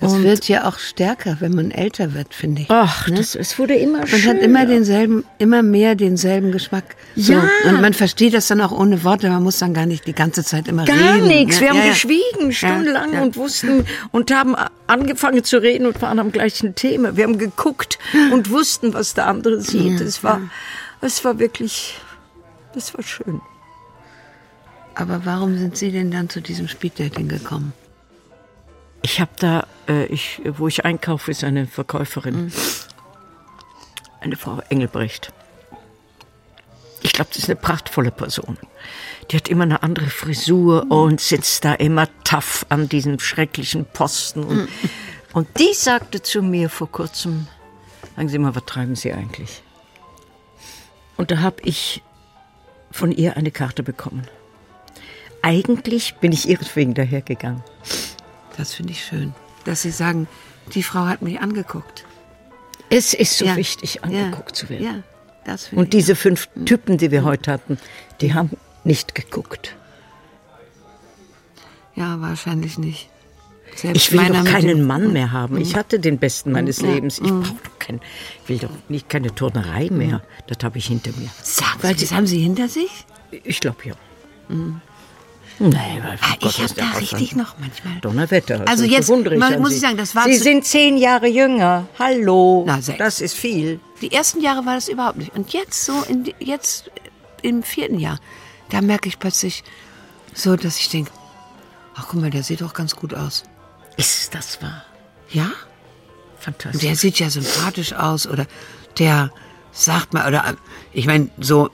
[0.00, 2.70] Das und wird ja auch stärker, wenn man älter wird, finde ich.
[2.70, 3.16] Ach, ne?
[3.16, 4.26] das, es wurde immer schöner.
[4.26, 6.94] Man hat immer denselben, immer mehr denselben Geschmack.
[7.16, 7.32] So.
[7.32, 7.48] Ja.
[7.64, 9.28] Und man versteht das dann auch ohne Worte.
[9.28, 11.06] Man muss dann gar nicht die ganze Zeit immer gar reden.
[11.06, 11.56] Gar nichts.
[11.56, 14.54] Ja, Wir haben ja, geschwiegen stundenlang und wussten und haben
[14.86, 17.16] angefangen zu reden und waren am gleichen Thema.
[17.16, 17.98] Wir haben geguckt
[18.32, 20.00] und wussten, was der andere sieht.
[20.00, 20.42] Es war,
[21.00, 21.96] es war wirklich,
[22.72, 23.40] das war schön.
[24.98, 27.72] Aber warum sind Sie denn dann zu diesem Speeddating gekommen?
[29.02, 32.46] Ich habe da, äh, ich, wo ich einkaufe, ist eine Verkäuferin.
[32.46, 32.52] Mhm.
[34.20, 35.32] Eine Frau Engelbrecht.
[37.02, 38.58] Ich glaube, das ist eine prachtvolle Person.
[39.30, 40.90] Die hat immer eine andere Frisur mhm.
[40.90, 44.42] und sitzt da immer tough an diesem schrecklichen Posten.
[44.42, 44.68] Und, mhm.
[45.32, 47.46] und die sagte zu mir vor kurzem,
[48.16, 49.62] sagen Sie mal, was treiben Sie eigentlich?
[51.16, 52.02] Und da habe ich
[52.90, 54.26] von ihr eine Karte bekommen.
[55.42, 57.62] Eigentlich bin ich ihretwegen dahergegangen.
[58.56, 59.34] Das finde ich schön,
[59.64, 60.26] dass Sie sagen,
[60.74, 62.04] die Frau hat mich angeguckt.
[62.90, 63.56] Es ist so ja.
[63.56, 64.54] wichtig, angeguckt ja.
[64.54, 64.84] zu werden.
[64.84, 64.94] Ja,
[65.44, 66.66] das Und diese fünf mhm.
[66.66, 67.78] Typen, die wir heute hatten,
[68.20, 68.50] die haben
[68.84, 69.76] nicht geguckt.
[71.94, 73.08] Ja, wahrscheinlich nicht.
[73.74, 75.56] Selbst ich will doch keinen Mann mehr haben.
[75.58, 75.78] Ich mhm.
[75.78, 77.18] hatte den besten meines Lebens.
[77.18, 77.42] Ich mhm.
[77.42, 78.00] brauche doch kein,
[78.46, 80.22] will doch nicht keine Turnerei mehr.
[80.46, 81.28] Das habe ich hinter mir.
[81.42, 83.06] Sag, Weil das haben Sie hinter sich?
[83.30, 83.94] Ich glaube ja.
[84.48, 84.80] Mhm.
[85.60, 87.98] Nee, weil ah, ich habe da richtig noch manchmal.
[88.00, 88.62] Donnerwetter.
[88.66, 91.88] Also jetzt mal, muss ich sagen, das war Sie sind zehn Jahre jünger.
[91.98, 92.64] Hallo.
[92.66, 92.98] Na, sechs.
[92.98, 93.80] Das ist viel.
[94.00, 95.34] Die ersten Jahre war das überhaupt nicht.
[95.34, 96.90] Und jetzt so in, jetzt
[97.42, 98.20] im vierten Jahr,
[98.70, 99.64] da merke ich plötzlich
[100.32, 101.10] so, dass ich denke,
[101.96, 103.42] ach guck mal, der sieht doch ganz gut aus.
[103.96, 104.84] Ist das wahr?
[105.30, 105.50] Ja.
[106.38, 106.82] Fantastisch.
[106.82, 108.46] Der sieht ja sympathisch aus oder
[108.98, 109.32] der
[109.72, 110.56] sagt mal oder
[110.92, 111.70] ich meine so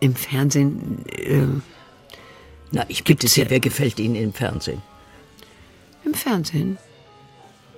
[0.00, 1.04] im Fernsehen.
[1.06, 1.75] Äh,
[2.72, 4.82] na, ich bitte Sie, wer gefällt Ihnen im Fernsehen?
[6.04, 6.78] Im Fernsehen?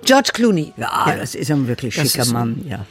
[0.05, 0.73] George Clooney.
[0.77, 2.85] Ja, das ist ein wirklich Das schicker ist- Mann, ja.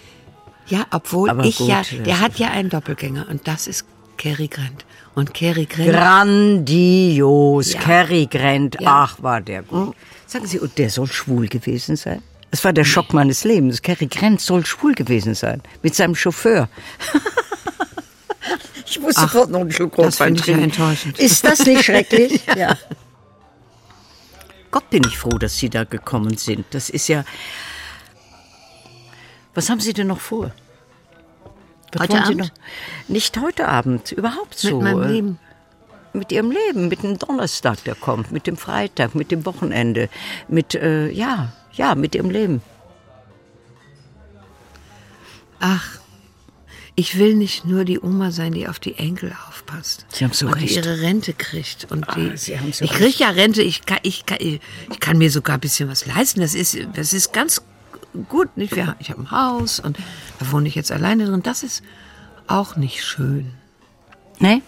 [0.67, 3.87] Ja, obwohl Aber ich gut, ja, der hat ja einen Doppelgänger und das ist
[4.19, 4.85] Cary Grant.
[5.15, 5.89] Und Cary Grant.
[5.91, 7.81] Grandios, Ja.
[7.81, 9.05] Cary Grant, Ja.
[9.05, 9.95] ach, war der gut.
[10.27, 12.23] Sagen Sie, und der soll schwul gewesen sein?
[12.51, 13.81] Das war der Schock meines Lebens.
[13.81, 15.63] Cary Grant soll schwul gewesen sein.
[15.83, 16.69] Mit seinem Chauffeur.
[18.91, 20.71] ich muss Ach, sofort noch einen Schluck das Rotwein finde ich ja trinken.
[20.71, 21.19] enttäuschend.
[21.19, 22.41] Ist das nicht schrecklich?
[22.57, 22.77] ja.
[24.71, 26.67] Gott bin ich froh, dass Sie da gekommen sind.
[26.71, 27.25] Das ist ja.
[29.55, 30.53] Was haben Sie denn noch vor?
[31.93, 32.37] Was Heute Abend?
[32.39, 32.51] noch?
[33.09, 34.81] Nicht heute Abend, überhaupt so.
[34.81, 35.39] Mit meinem Leben.
[36.13, 40.09] Mit Ihrem Leben, mit dem Donnerstag, der kommt, mit dem Freitag, mit dem Wochenende,
[40.49, 42.63] mit, äh, ja, ja, mit Ihrem Leben.
[45.61, 45.99] Ach,
[46.99, 50.05] ich will nicht nur die Oma sein, die auf die Enkel aufpasst.
[50.09, 50.71] Sie haben so und recht.
[50.71, 51.87] die ihre Rente kriegt.
[51.93, 54.61] Und die, Sie haben so ich kriege ja Rente, ich kann, ich, kann, ich
[54.99, 56.41] kann mir sogar ein bisschen was leisten.
[56.41, 57.63] Das ist, das ist ganz
[58.29, 58.57] gut.
[58.57, 58.75] Nicht?
[58.75, 59.97] Wir- Ich habe ein Haus und
[60.41, 61.41] da wohne ich jetzt alleine drin.
[61.45, 61.83] Das ist
[62.49, 63.53] auch nicht schön.
[64.41, 64.61] Nee?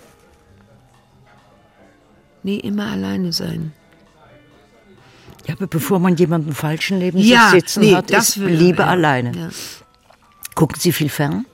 [2.45, 3.73] Nie immer alleine sein.
[5.47, 8.89] Ja, aber bevor man jemanden falschen neben Ja, sich sitzen nee, hat, ist Liebe ja,
[8.89, 9.37] alleine.
[9.37, 9.49] ja.
[10.55, 11.45] Gucken Sie viel fern?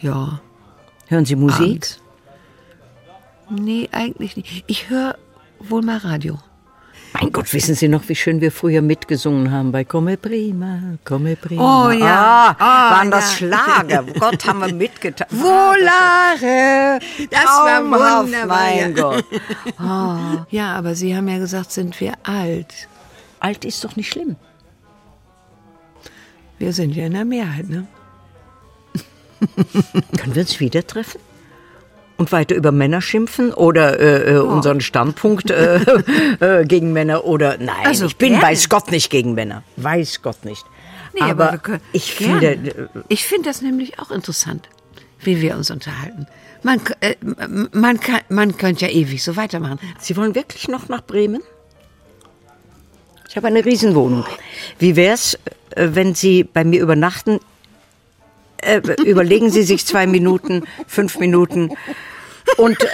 [0.00, 0.40] Ja.
[1.08, 1.60] Hören Sie Musik?
[1.60, 2.00] Abends.
[3.50, 4.64] Nee, eigentlich nicht.
[4.66, 5.16] Ich höre
[5.60, 6.38] wohl mal Radio.
[7.12, 11.36] Mein Gott, wissen Sie noch, wie schön wir früher mitgesungen haben bei Come Prima, Come
[11.36, 11.86] Prima.
[11.86, 12.54] Oh ja.
[12.58, 13.48] Ah, Ah, waren das ja.
[13.48, 14.02] Schlager.
[14.20, 15.26] Gott, haben wir mitgetan.
[15.30, 16.98] Volare!
[17.30, 18.46] Das war wunderbar.
[18.46, 18.94] mein.
[18.94, 19.24] Gott.
[20.50, 22.88] Ja, aber Sie haben ja gesagt, sind wir alt.
[23.40, 24.36] Alt ist doch nicht schlimm.
[26.58, 27.86] Wir sind ja in der Mehrheit, ne?
[30.18, 31.20] Können wir uns wieder treffen?
[32.18, 35.80] Und weiter über Männer schimpfen oder äh, äh, unseren Standpunkt äh,
[36.40, 38.42] äh, gegen Männer oder nein, Also ich bin gerne.
[38.46, 40.64] weiß Gott nicht gegen Männer, weiß Gott nicht.
[41.12, 42.40] Nee, aber, wir können- ich gerne.
[42.40, 44.68] finde, Ich finde das nämlich auch interessant,
[45.20, 46.26] wie wir uns unterhalten.
[46.62, 49.78] Man, k- äh, m- man, kann, man könnte ja ewig so weitermachen.
[49.98, 51.42] Sie wollen wirklich noch nach Bremen?
[53.28, 54.24] Ich habe eine Riesenwohnung.
[54.78, 55.34] Wie wär's,
[55.70, 57.40] äh, wenn Sie bei mir übernachten?
[58.62, 61.70] Äh, überlegen Sie sich zwei Minuten, fünf Minuten
[62.56, 62.86] und äh,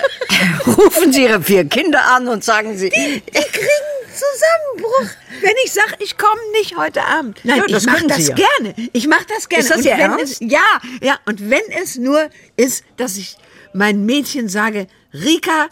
[0.66, 5.10] rufen Sie Ihre vier Kinder an und sagen Sie, Die kriegen Zusammenbruch,
[5.40, 7.40] wenn ich sage, ich komme nicht heute Abend.
[7.44, 8.34] Nein, Ja, das ich mache das Sie ja.
[8.36, 8.74] gerne.
[8.92, 9.62] Ich mache das gerne.
[9.62, 10.40] Ist das Und Ihr wenn Ernst?
[10.42, 10.60] Es, ja,
[11.00, 11.18] ja.
[11.26, 13.36] Und wenn es nur ist, dass ich
[13.72, 15.68] meinem Mädchen sage, Rika,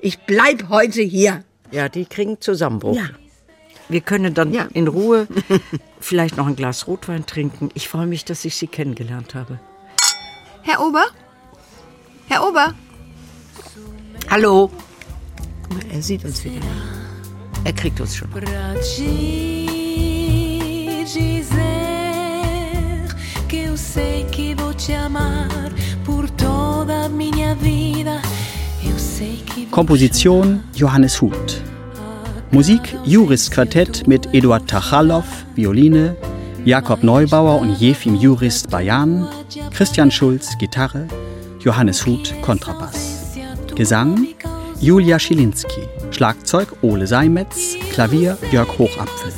[0.00, 1.42] ich bleib heute hier.
[1.72, 2.96] ja, die kriegen Zusammenbruch.
[2.96, 3.08] Ja.
[3.88, 4.66] Wir können dann Ja.
[4.72, 5.26] in Ruhe
[6.00, 7.70] vielleicht noch ein Glas Rotwein trinken.
[7.74, 9.58] Ich freue mich, dass ich Sie kennengelernt habe.
[10.62, 11.04] Herr Ober?
[12.28, 12.74] Herr Ober?
[14.28, 14.70] Hallo.
[15.92, 16.66] Er sieht uns wieder.
[17.64, 18.28] Er kriegt uns schon.
[18.30, 18.40] Pra
[18.74, 19.64] te
[21.04, 21.56] dizer
[23.48, 25.48] que eu sei que vou te amar
[26.04, 28.20] por toda a minha vida.
[28.84, 31.62] Eu sei que vou Komposition Johannes Huth.
[32.52, 35.24] Musik Juris Quartett mit Eduard Tachalow,
[35.54, 36.16] Violine,
[36.64, 39.28] Jakob Neubauer und Jefim Jurist Bayan,
[39.74, 41.08] Christian Schulz, Gitarre,
[41.60, 43.34] Johannes Huth, Kontrabass.
[43.74, 44.28] Gesang
[44.80, 45.82] Julia Schilinski,
[46.12, 49.32] Schlagzeug Ole Seimetz, Klavier Jörg Hochapfel.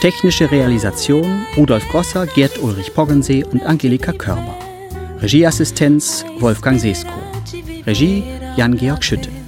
[0.00, 4.54] Technische Realisation Rudolf Grosser, Gerd Ulrich Poggensee und Angelika Körber.
[5.20, 7.12] Regieassistenz Wolfgang Sesko.
[7.86, 8.22] Regie
[8.56, 9.45] Jan-Georg Schütte.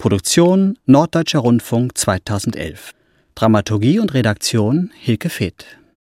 [0.00, 2.92] Produktion Norddeutscher Rundfunk 2011.
[3.34, 5.66] Dramaturgie und Redaktion Hilke Feth.